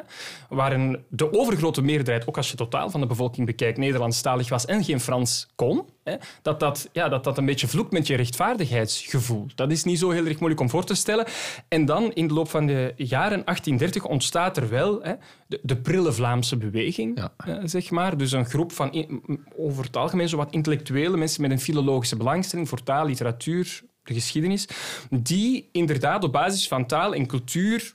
waarin 0.49 1.03
de 1.09 1.33
overgrote 1.39 1.81
meerderheid, 1.81 2.27
ook 2.27 2.37
als 2.37 2.49
je 2.51 2.55
totaal 2.57 2.89
van 2.89 2.99
de 3.01 3.07
bevolking 3.07 3.45
bekijkt, 3.45 3.77
Nederlandstalig 3.77 4.49
was 4.49 4.65
en 4.65 4.83
geen 4.83 4.99
Frans 4.99 5.47
kon. 5.55 5.85
Hè, 6.03 6.15
dat, 6.41 6.59
dat, 6.59 6.89
ja, 6.91 7.09
dat 7.09 7.23
dat 7.23 7.37
een 7.37 7.45
beetje 7.45 7.67
vloekt 7.67 7.91
met 7.91 8.07
je 8.07 8.15
rechtvaardigheidsgevoel. 8.15 9.45
Dat 9.55 9.71
is 9.71 9.83
niet 9.83 9.99
zo 9.99 10.09
heel 10.09 10.25
erg 10.25 10.37
moeilijk 10.37 10.61
om 10.61 10.69
voor 10.69 10.83
te 10.83 10.95
stellen. 10.95 11.25
En 11.67 11.85
dan, 11.85 12.13
in 12.13 12.27
de 12.27 12.33
loop 12.33 12.49
van 12.49 12.65
de 12.65 12.93
jaren 12.95 13.45
1830, 13.45 14.05
ontstaat 14.05 14.57
er 14.57 14.69
wel 14.69 15.01
hè, 15.01 15.13
de, 15.47 15.59
de 15.63 15.77
prille 15.77 16.11
Vlaamse 16.13 16.57
beweging, 16.57 17.17
Ja. 17.17 17.33
eh, 17.37 17.55
zeg 17.63 17.91
maar. 17.91 18.17
Dus 18.17 18.31
een 18.31 18.45
groep 18.45 18.71
van 18.71 18.91
in- 18.91 19.23
over 19.57 19.83
het 19.83 19.97
algemeen 19.97 20.29
zo 20.29 20.37
wat 20.37 20.51
intellectuele 20.51 21.17
mensen 21.17 21.41
met 21.41 21.51
een 21.51 21.59
filologische 21.59 22.15
belangstelling 22.17 22.69
voor 22.69 22.83
taal, 22.83 23.05
literatuur, 23.05 23.81
de 24.03 24.13
geschiedenis, 24.13 24.67
die 25.09 25.69
inderdaad 25.71 26.23
op 26.23 26.31
basis 26.31 26.67
van 26.67 26.85
taal 26.85 27.13
en 27.13 27.27
cultuur 27.27 27.93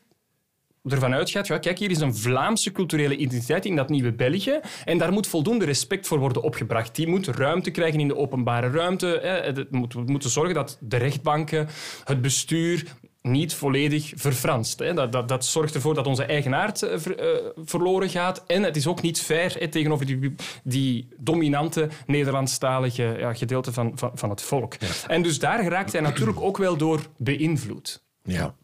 ervan 0.92 1.14
uitgaat, 1.14 1.46
ja, 1.46 1.58
kijk, 1.58 1.78
hier 1.78 1.90
is 1.90 2.00
een 2.00 2.14
Vlaamse 2.14 2.72
culturele 2.72 3.16
identiteit 3.16 3.64
in 3.64 3.76
dat 3.76 3.88
nieuwe 3.88 4.12
België 4.12 4.60
en 4.84 4.98
daar 4.98 5.12
moet 5.12 5.26
voldoende 5.26 5.64
respect 5.64 6.06
voor 6.06 6.18
worden 6.18 6.42
opgebracht. 6.42 6.94
Die 6.94 7.06
moet 7.06 7.26
ruimte 7.26 7.70
krijgen 7.70 8.00
in 8.00 8.08
de 8.08 8.16
openbare 8.16 8.70
ruimte. 8.70 9.18
Hè. 9.22 9.52
We 9.52 10.02
moeten 10.06 10.30
zorgen 10.30 10.54
dat 10.54 10.78
de 10.80 10.96
rechtbanken, 10.96 11.68
het 12.04 12.22
bestuur 12.22 12.84
niet 13.30 13.54
volledig 13.54 14.12
verfranst. 14.16 14.78
Hè. 14.78 14.94
Dat, 14.94 15.12
dat, 15.12 15.28
dat 15.28 15.44
zorgt 15.44 15.74
ervoor 15.74 15.94
dat 15.94 16.06
onze 16.06 16.24
eigen 16.24 16.54
aard 16.54 16.82
eh, 16.82 16.98
ver- 16.98 17.18
eh, 17.18 17.50
verloren 17.64 18.08
gaat. 18.08 18.44
En 18.46 18.62
het 18.62 18.76
is 18.76 18.86
ook 18.86 19.02
niet 19.02 19.20
fair 19.20 19.56
hè, 19.58 19.68
tegenover 19.68 20.06
die, 20.06 20.34
die 20.64 21.08
dominante 21.16 21.88
Nederlandstalige 22.06 23.16
ja, 23.18 23.34
gedeelte 23.34 23.72
van, 23.72 23.92
van, 23.94 24.10
van 24.14 24.30
het 24.30 24.42
volk. 24.42 24.74
En 25.06 25.22
dus 25.22 25.38
daar 25.38 25.62
geraakt 25.62 25.92
hij 25.92 26.00
natuurlijk 26.00 26.40
ook 26.40 26.56
wel 26.56 26.76
door 26.76 27.00
beïnvloed. 27.16 28.04
Ja. 28.22 28.54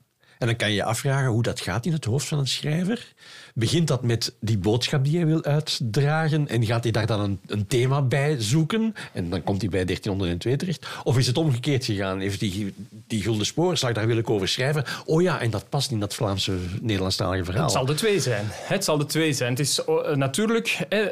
En 0.44 0.50
dan 0.50 0.58
kan 0.58 0.68
je 0.68 0.74
je 0.74 0.84
afvragen 0.84 1.30
hoe 1.30 1.42
dat 1.42 1.60
gaat 1.60 1.86
in 1.86 1.92
het 1.92 2.04
hoofd 2.04 2.26
van 2.26 2.38
een 2.38 2.46
schrijver. 2.46 3.12
Begint 3.54 3.88
dat 3.88 4.02
met 4.02 4.34
die 4.40 4.58
boodschap 4.58 5.04
die 5.04 5.16
hij 5.16 5.26
wil 5.26 5.44
uitdragen 5.44 6.48
en 6.48 6.64
gaat 6.64 6.82
hij 6.82 6.92
daar 6.92 7.06
dan 7.06 7.20
een, 7.20 7.40
een 7.46 7.66
thema 7.66 8.02
bij 8.02 8.36
zoeken 8.40 8.94
en 9.12 9.30
dan 9.30 9.42
komt 9.42 9.60
hij 9.60 9.70
bij 9.70 9.84
1302 9.84 10.56
terecht? 10.56 10.86
Of 11.04 11.18
is 11.18 11.26
het 11.26 11.36
omgekeerd 11.36 11.84
gegaan? 11.84 12.20
Heeft 12.20 12.40
die, 12.40 12.74
die 13.06 13.22
gulden 13.22 13.46
spoorslag, 13.46 13.92
daar 13.92 14.06
wil 14.06 14.16
ik 14.16 14.30
over 14.30 14.48
schrijven. 14.48 14.84
Oh 15.04 15.22
ja, 15.22 15.40
en 15.40 15.50
dat 15.50 15.68
past 15.68 15.90
in 15.90 16.00
dat 16.00 16.14
Vlaamse 16.14 16.56
Nederlandstalige 16.80 17.44
verhaal. 17.44 17.62
Het 17.62 17.72
zal 17.72 17.86
de 17.86 17.94
twee 17.94 18.20
zijn. 18.20 18.46
Het 18.50 18.84
zal 18.84 18.98
de 18.98 19.06
twee 19.06 19.32
zijn. 19.32 19.50
Het 19.50 19.60
is 19.60 19.84
eh, 19.84 20.14
natuurlijk... 20.14 20.86
eh, 20.88 21.06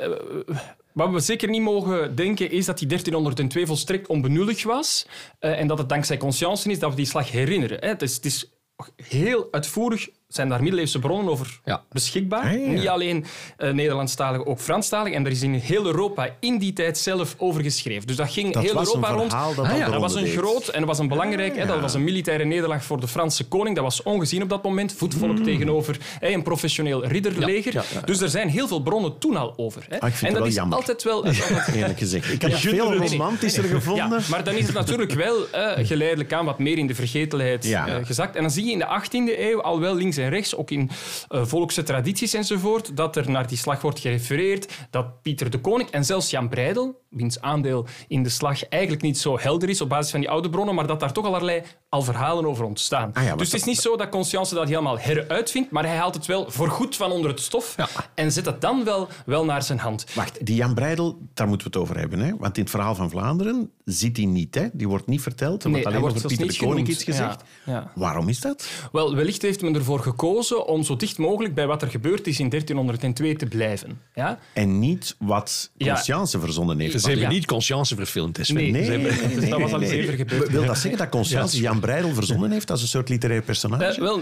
wat 0.92 1.10
we 1.10 1.20
zeker 1.20 1.48
niet 1.48 1.62
mogen 1.62 2.14
denken 2.16 2.50
is 2.50 2.66
dat 2.66 2.78
die 2.78 2.86
1302 2.86 3.66
volstrekt 3.66 4.06
onbenullig 4.06 4.62
was 4.62 5.06
eh, 5.38 5.60
en 5.60 5.66
dat 5.66 5.78
het 5.78 5.88
dankzij 5.88 6.16
conscience 6.16 6.70
is 6.70 6.78
dat 6.78 6.90
we 6.90 6.96
die 6.96 7.06
slag 7.06 7.30
herinneren. 7.30 7.88
Het 7.88 8.02
is, 8.02 8.14
het 8.14 8.24
is 8.24 8.51
heel 8.96 9.48
uitvoerig 9.50 10.08
zijn 10.34 10.48
daar 10.48 10.60
middeleeuwse 10.62 10.98
bronnen 10.98 11.32
over 11.32 11.60
Ja. 11.64 11.82
beschikbaar. 11.92 12.42
Ah, 12.44 12.52
ja. 12.52 12.56
Niet 12.72 12.88
alleen 12.88 13.24
uh, 13.58 13.70
Nederlandstalig, 13.72 14.44
ook 14.44 14.58
Franstalig. 14.60 15.12
En 15.12 15.24
er 15.24 15.30
is 15.30 15.42
in 15.42 15.54
heel 15.54 15.86
Europa 15.86 16.28
in 16.40 16.58
die 16.58 16.72
tijd 16.72 16.98
zelf 16.98 17.34
over 17.38 17.62
geschreven. 17.62 18.06
Dus 18.06 18.16
dat 18.16 18.30
ging 18.30 18.52
Dat 18.52 18.62
heel 18.62 18.74
was 18.74 18.86
Europa 18.86 19.08
een 19.08 19.14
rond. 19.16 19.30
verhaal 19.30 19.54
dat 19.54 19.64
Ah, 19.66 19.76
ja, 19.76 19.90
Dat 19.90 20.00
was 20.00 20.14
een 20.14 20.24
deed. 20.24 20.36
groot 20.36 20.68
en 20.68 20.78
dat 20.78 20.88
was 20.88 20.98
een 20.98 21.08
belangrijk. 21.08 21.56
Hè, 21.56 21.66
dat 21.66 21.80
was 21.80 21.94
een 21.94 22.04
militaire 22.04 22.44
nederlaag 22.44 22.84
voor 22.84 23.00
de 23.00 23.08
Franse 23.08 23.48
koning. 23.48 23.74
Dat 23.74 23.84
was 23.84 24.02
ongezien 24.02 24.42
op 24.42 24.48
dat 24.48 24.62
moment. 24.62 24.92
Voetvolk 24.92 25.38
tegenover 25.38 25.96
hè, 26.20 26.28
een 26.28 26.42
professioneel 26.42 27.04
ridderleger. 27.06 27.74
Ja, 27.74 27.82
ja, 27.92 27.98
ja. 28.00 28.06
Dus 28.06 28.20
er 28.20 28.28
zijn 28.28 28.48
heel 28.48 28.68
veel 28.68 28.82
bronnen 28.82 29.18
toen 29.18 29.36
al 29.36 29.54
over. 29.56 29.86
Hè. 29.88 30.00
Ah, 30.00 30.08
ik 30.08 30.14
vind 30.14 30.26
en 30.26 30.32
dat 30.32 30.38
wel 30.38 30.46
is 30.48 30.54
jammer. 30.54 30.76
altijd 30.76 31.02
wel... 31.02 31.26
Eerlijk 31.74 31.98
gezegd. 31.98 32.32
Ik 32.32 32.42
had 32.42 32.50
het 32.50 32.60
veel 32.60 32.94
romantischer 32.94 33.64
gevonden. 33.64 34.18
ja, 34.20 34.24
maar 34.30 34.44
dan 34.44 34.54
is 34.54 34.64
het 34.66 34.74
natuurlijk 34.74 35.12
wel 35.12 35.48
eh, 35.50 35.86
geleidelijk 35.86 36.32
aan 36.32 36.44
wat 36.44 36.58
meer 36.58 36.78
in 36.78 36.86
de 36.86 36.94
vergetelheid 36.94 37.66
Ja. 37.66 37.86
eh, 37.88 38.06
gezakt. 38.06 38.36
En 38.36 38.42
dan 38.42 38.50
zie 38.50 38.64
je 38.64 38.70
in 38.72 38.78
de 38.78 38.86
18e 38.86 39.38
eeuw 39.40 39.62
al 39.62 39.80
wel 39.80 39.94
links 39.94 40.16
en 40.22 40.30
rechts, 40.30 40.56
ook 40.56 40.70
in 40.70 40.90
eh, 41.28 41.44
volkse 41.44 41.82
tradities 41.82 42.34
enzovoort, 42.34 42.96
dat 42.96 43.16
er 43.16 43.30
naar 43.30 43.46
die 43.46 43.58
slag 43.58 43.80
wordt 43.80 44.00
gerefereerd, 44.00 44.72
dat 44.90 45.22
Pieter 45.22 45.50
de 45.50 45.60
Koning 45.60 45.90
en 45.90 46.04
zelfs 46.04 46.30
Jan 46.30 46.48
Breidel, 46.48 47.01
wiens 47.12 47.40
aandeel 47.40 47.86
in 48.08 48.22
de 48.22 48.28
slag 48.28 48.68
eigenlijk 48.68 49.02
niet 49.02 49.18
zo 49.18 49.38
helder 49.38 49.68
is 49.68 49.80
op 49.80 49.88
basis 49.88 50.10
van 50.10 50.20
die 50.20 50.30
oude 50.30 50.50
bronnen, 50.50 50.74
maar 50.74 50.86
dat 50.86 51.00
daar 51.00 51.12
toch 51.12 51.26
allerlei 51.26 51.62
al 51.88 52.02
verhalen 52.02 52.46
over 52.46 52.64
ontstaan. 52.64 53.10
Ah 53.14 53.24
ja, 53.24 53.36
dus 53.36 53.46
het 53.52 53.60
is 53.60 53.66
niet 53.66 53.78
zo 53.78 53.96
dat 53.96 54.08
Conscience 54.08 54.54
dat 54.54 54.68
helemaal 54.68 54.98
heruitvindt, 54.98 55.70
maar 55.70 55.86
hij 55.86 55.96
haalt 55.96 56.14
het 56.14 56.26
wel 56.26 56.50
voorgoed 56.50 56.96
van 56.96 57.10
onder 57.10 57.30
het 57.30 57.40
stof 57.40 57.74
Ja. 57.76 57.88
en 58.14 58.32
zet 58.32 58.46
het 58.46 58.60
dan 58.60 58.84
wel, 58.84 59.08
wel 59.26 59.44
naar 59.44 59.62
zijn 59.62 59.78
hand. 59.78 60.14
Wacht, 60.14 60.46
die 60.46 60.54
Jan 60.54 60.74
Breidel, 60.74 61.18
daar 61.34 61.48
moeten 61.48 61.70
we 61.70 61.72
het 61.78 61.82
over 61.82 61.98
hebben. 62.00 62.18
Hè? 62.18 62.36
Want 62.36 62.56
in 62.56 62.62
het 62.62 62.70
verhaal 62.70 62.94
van 62.94 63.10
Vlaanderen 63.10 63.70
zit 63.84 64.16
hij 64.16 64.26
niet. 64.26 64.54
Hè? 64.54 64.66
Die 64.72 64.88
wordt 64.88 65.06
niet 65.06 65.20
verteld. 65.22 65.64
Er 65.64 65.70
Nee, 65.70 65.82
wordt 65.82 65.86
alleen 65.86 66.00
wordt 66.00 66.24
over 66.24 66.36
Pieter 66.36 66.58
de 66.58 66.66
Koning 66.66 66.88
iets 66.88 67.04
gezegd. 67.04 67.42
Ja. 67.64 67.90
Waarom 67.94 68.28
is 68.28 68.40
dat? 68.40 68.68
Wel, 68.92 69.14
wellicht 69.14 69.42
heeft 69.42 69.62
men 69.62 69.74
ervoor 69.74 70.00
gekozen 70.00 70.66
om 70.66 70.82
zo 70.82 70.96
dicht 70.96 71.18
mogelijk 71.18 71.54
bij 71.54 71.66
wat 71.66 71.82
er 71.82 71.88
gebeurd 71.88 72.26
is 72.26 72.40
in 72.40 72.48
1302 72.48 73.36
te 73.36 73.46
blijven. 73.46 74.00
Ja? 74.14 74.38
En 74.52 74.78
niet 74.78 75.16
wat. 75.18 75.70
Conscience 75.78 76.40
verzonnen 76.40 76.78
heeft. 76.78 77.01
Ze 77.02 77.08
hebben 77.08 77.26
Ja. 77.26 77.32
niet 77.32 77.46
Conscience 77.46 77.94
verfilmd. 77.96 78.48
Nee. 78.52 78.70
Nee, 78.70 78.84
Ze 78.84 78.90
hebben- 78.90 79.10
nee, 79.28 79.36
nee, 79.36 79.50
dat 79.50 79.60
was 79.60 79.72
al 79.72 79.80
eerder 79.82 80.14
gebeurd. 80.14 80.50
Wil 80.50 80.64
dat 80.66 80.78
zeggen 80.78 80.98
dat 80.98 81.08
Conscience 81.08 81.60
Jan 81.60 81.80
Breidel 81.80 82.14
verzonnen 82.14 82.50
heeft 82.50 82.70
als 82.70 82.82
een 82.82 82.88
soort 82.88 83.08
literair 83.08 83.42
personage? 83.42 83.84
Eh, 83.84 83.98
wel, 83.98 84.20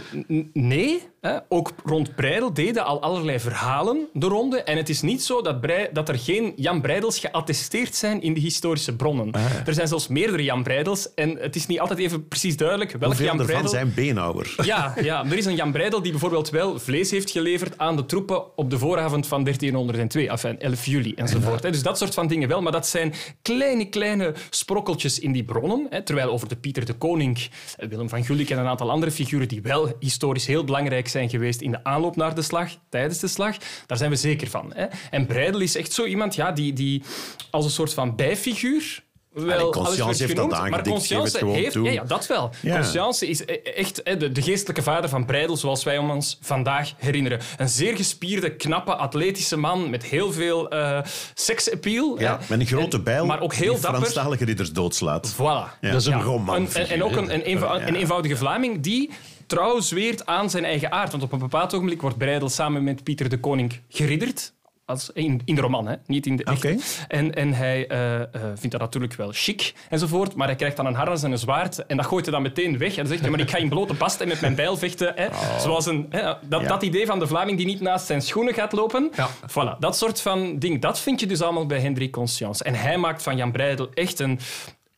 nee. 0.52 1.02
Hè. 1.20 1.36
Ook 1.48 1.72
rond 1.84 2.14
Breidel 2.14 2.52
deden 2.54 2.84
al 2.84 3.02
allerlei 3.02 3.40
verhalen 3.40 4.06
de 4.12 4.26
ronde. 4.26 4.62
En 4.62 4.76
het 4.76 4.88
is 4.88 5.00
niet 5.00 5.22
zo 5.22 5.42
dat, 5.42 5.56
dat 5.92 6.08
er 6.08 6.18
geen 6.18 6.52
Jan 6.56 6.80
Breidels 6.80 7.18
geattesteerd 7.18 7.94
zijn 7.94 8.22
in 8.22 8.34
de 8.34 8.40
historische 8.40 8.96
bronnen. 8.96 9.32
Ah. 9.32 9.42
Er 9.66 9.74
zijn 9.74 9.88
zelfs 9.88 10.08
meerdere 10.08 10.42
Jan 10.44 10.62
Breidels. 10.62 11.14
En 11.14 11.36
het 11.40 11.56
is 11.56 11.66
niet 11.66 11.80
altijd 11.80 11.98
even 11.98 12.28
precies 12.28 12.56
duidelijk 12.56 12.90
welke 12.90 13.06
Hoeveel 13.06 13.26
Jan 13.26 13.46
Breidel... 13.46 13.68
zijn 13.70 13.92
beenhouwer? 13.94 14.54
Ja, 14.62 14.94
ja, 15.02 15.24
er 15.24 15.36
is 15.36 15.44
een 15.44 15.54
Jan 15.54 15.72
Breidel 15.72 16.02
die 16.02 16.10
bijvoorbeeld 16.10 16.50
wel 16.50 16.78
vlees 16.78 17.10
heeft 17.10 17.30
geleverd 17.30 17.78
aan 17.78 17.96
de 17.96 18.06
troepen 18.06 18.56
op 18.56 18.70
de 18.70 18.78
vooravond 18.78 19.26
van 19.26 19.44
1302, 19.44 20.28
enfin 20.28 20.58
11 20.60 20.86
juli 20.86 21.12
enzovoort. 21.16 21.62
hè. 21.62 21.70
Dus 21.70 21.82
dat 21.82 21.98
soort 21.98 22.14
van 22.14 22.26
dingen 22.26 22.48
wel, 22.48 22.62
maar 22.62 22.69
dat 22.70 22.86
zijn 22.86 23.14
kleine, 23.42 23.88
kleine 23.88 24.34
sprokkeltjes 24.50 25.18
in 25.18 25.32
die 25.32 25.44
bronnen. 25.44 25.86
hè. 25.90 26.02
Terwijl 26.02 26.30
over 26.30 26.48
de 26.48 26.56
Pieter 26.56 26.84
de 26.84 26.92
Koning, 26.94 27.48
eh, 27.76 27.88
Willem 27.88 28.08
van 28.08 28.24
Gulik 28.24 28.50
en 28.50 28.58
een 28.58 28.66
aantal 28.66 28.90
andere 28.90 29.12
figuren 29.12 29.48
die 29.48 29.62
wel 29.62 29.92
historisch 29.98 30.46
heel 30.46 30.64
belangrijk 30.64 31.08
zijn 31.08 31.28
geweest 31.28 31.60
in 31.60 31.70
de 31.70 31.84
aanloop 31.84 32.16
naar 32.16 32.34
de 32.34 32.42
slag, 32.42 32.76
tijdens 32.88 33.18
de 33.18 33.28
slag, 33.28 33.56
daar 33.86 33.98
zijn 33.98 34.10
we 34.10 34.16
zeker 34.16 34.48
van. 34.48 34.72
hè. 34.74 34.86
En 35.10 35.26
Breidel 35.26 35.60
is 35.60 35.76
echt 35.76 35.92
zo 35.92 36.04
iemand 36.04 36.34
ja, 36.34 36.52
die, 36.52 36.72
die 36.72 37.02
als 37.50 37.64
een 37.64 37.70
soort 37.70 37.94
van 37.94 38.16
bijfiguur 38.16 39.02
wel 39.32 39.74
alles 39.74 39.96
heeft 39.96 40.18
dat 40.20 40.28
genoemd, 40.28 40.50
maar 40.50 40.60
aangedikt, 40.60 40.76
geef 40.76 40.82
het 40.82 40.88
Conscience 40.88 41.38
gewoon 41.38 41.54
heeft... 41.54 41.72
toe. 41.72 41.84
Ja, 41.84 41.90
ja, 41.92 42.04
dat 42.04 42.26
wel. 42.26 42.50
Ja. 42.62 42.74
Conscience 42.74 43.26
is 43.26 43.40
e- 43.40 43.44
echt 43.62 44.00
hè, 44.04 44.16
de, 44.16 44.32
de 44.32 44.42
geestelijke 44.42 44.82
vader 44.82 45.10
van 45.10 45.24
Breidel, 45.26 45.56
zoals 45.56 45.84
wij 45.84 45.94
hem 45.94 46.10
ons 46.10 46.38
vandaag 46.40 46.92
herinneren. 46.96 47.40
Een 47.56 47.68
zeer 47.68 47.96
gespierde, 47.96 48.56
knappe, 48.56 48.94
atletische 48.94 49.56
man 49.56 49.90
met 49.90 50.04
heel 50.04 50.32
veel 50.32 50.70
eh 50.70 50.98
seksappeal. 51.34 52.20
Ja, 52.20 52.38
met 52.48 52.60
een 52.60 52.66
grote 52.66 52.96
En- 52.96 53.04
bijl 53.04 53.26
Maar 53.26 53.40
ook 53.40 53.54
heel 53.54 53.72
die 53.72 53.82
dapper. 53.82 54.00
Franstalige 54.00 54.44
ridders 54.44 54.72
doodslaat. 54.72 55.34
Voilà. 55.34 55.38
Ja. 55.38 55.74
Dat 55.80 56.00
is 56.00 56.06
een 56.06 56.16
Ja. 56.18 56.22
roman. 56.22 56.54
Een- 56.56 56.72
en, 56.72 56.88
en 56.88 57.02
ook 57.04 57.16
een, 57.16 57.34
een, 57.34 57.42
eenvou- 57.42 57.80
Ja. 57.80 57.88
een 57.88 57.94
eenvoudige 57.94 58.36
Vlaming 58.36 58.80
die 58.82 59.10
trouw 59.46 59.80
zweert 59.80 60.26
aan 60.26 60.50
zijn 60.50 60.64
eigen 60.64 60.92
aard. 60.92 61.10
Want 61.10 61.22
op 61.22 61.32
een 61.32 61.38
bepaald 61.38 61.74
ogenblik 61.74 62.00
wordt 62.00 62.18
Breidel 62.18 62.48
samen 62.48 62.84
met 62.84 63.02
Pieter 63.04 63.28
de 63.28 63.40
Koning 63.40 63.80
geridderd. 63.88 64.52
Als, 64.90 65.10
in, 65.12 65.40
in 65.44 65.54
de 65.54 65.60
roman, 65.60 65.86
hè? 65.88 65.94
niet 66.06 66.26
in 66.26 66.36
de 66.36 66.44
echte. 66.44 66.68
Oké. 66.68 66.80
En, 67.08 67.34
en 67.34 67.52
hij 67.52 67.86
eh, 67.86 68.20
eh, 68.20 68.26
vindt 68.32 68.70
dat 68.70 68.80
natuurlijk 68.80 69.14
wel 69.14 69.30
chic 69.32 69.74
enzovoort, 69.88 70.34
maar 70.34 70.46
hij 70.46 70.56
krijgt 70.56 70.76
dan 70.76 70.86
een 70.86 70.94
harnas 70.94 71.22
en 71.22 71.32
een 71.32 71.38
zwaard 71.38 71.86
en 71.86 71.96
dat 71.96 72.06
gooit 72.06 72.24
hij 72.24 72.34
dan 72.34 72.42
meteen 72.42 72.78
weg. 72.78 72.90
En 72.90 72.96
dan 72.96 73.06
zegt 73.06 73.20
hij, 73.20 73.30
maar 73.30 73.40
ik 73.40 73.50
ga 73.50 73.56
in 73.58 73.68
blote 73.68 73.94
bast 73.94 74.20
en 74.20 74.28
met 74.28 74.40
mijn 74.40 74.54
bijl 74.54 74.76
vechten. 74.76 75.12
Hè? 75.14 75.28
Zoals 75.58 75.86
een, 75.86 76.06
hè, 76.10 76.22
dat, 76.22 76.38
Oh. 76.60 76.62
Ja. 76.62 76.68
dat 76.68 76.82
idee 76.82 77.06
van 77.06 77.18
de 77.18 77.26
Vlaming 77.26 77.56
die 77.56 77.66
niet 77.66 77.80
naast 77.80 78.06
zijn 78.06 78.22
schoenen 78.22 78.54
gaat 78.54 78.72
lopen. 78.72 79.10
Ja. 79.16 79.28
Voilà, 79.50 79.78
dat 79.78 79.96
soort 79.96 80.20
van 80.20 80.58
ding, 80.58 80.80
dat 80.80 81.00
vind 81.00 81.20
je 81.20 81.26
dus 81.26 81.42
allemaal 81.42 81.66
bij 81.66 81.80
Hendrik 81.80 82.12
Conscience. 82.12 82.64
En 82.64 82.74
hij 82.74 82.98
maakt 82.98 83.22
van 83.22 83.36
Jan 83.36 83.52
Breidel 83.52 83.88
echt 83.94 84.18
een 84.18 84.38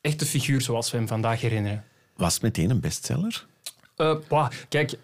echte 0.01 0.27
figuur 0.27 0.61
zoals 0.61 0.91
we 0.91 0.97
hem 0.97 1.09
vandaag 1.09 1.41
herinneren. 1.41 1.85
Was 2.17 2.41
meteen 2.41 2.71
een 2.71 2.81
bestseller? 2.81 3.47
Bah, 4.29 4.49
kijk, 4.69 4.95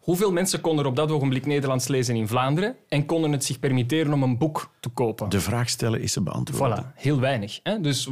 hoeveel 0.00 0.32
mensen 0.32 0.60
konden 0.60 0.84
er 0.84 0.90
op 0.90 0.96
dat 0.96 1.10
ogenblik 1.10 1.46
Nederlands 1.46 1.88
lezen 1.88 2.16
in 2.16 2.28
Vlaanderen 2.28 2.76
en 2.88 3.06
konden 3.06 3.32
het 3.32 3.44
zich 3.44 3.58
permitteren 3.60 4.12
om 4.12 4.22
een 4.22 4.38
boek 4.38 4.70
te 4.80 4.88
kopen? 4.88 5.28
De 5.28 5.40
vraag 5.40 5.68
stellen 5.68 6.00
is 6.00 6.12
ze 6.12 6.20
beantwoorden. 6.22 6.84
Voilà, 6.84 6.94
heel 6.94 7.20
weinig. 7.20 7.60
Hè? 7.62 7.80
Dus 7.80 8.08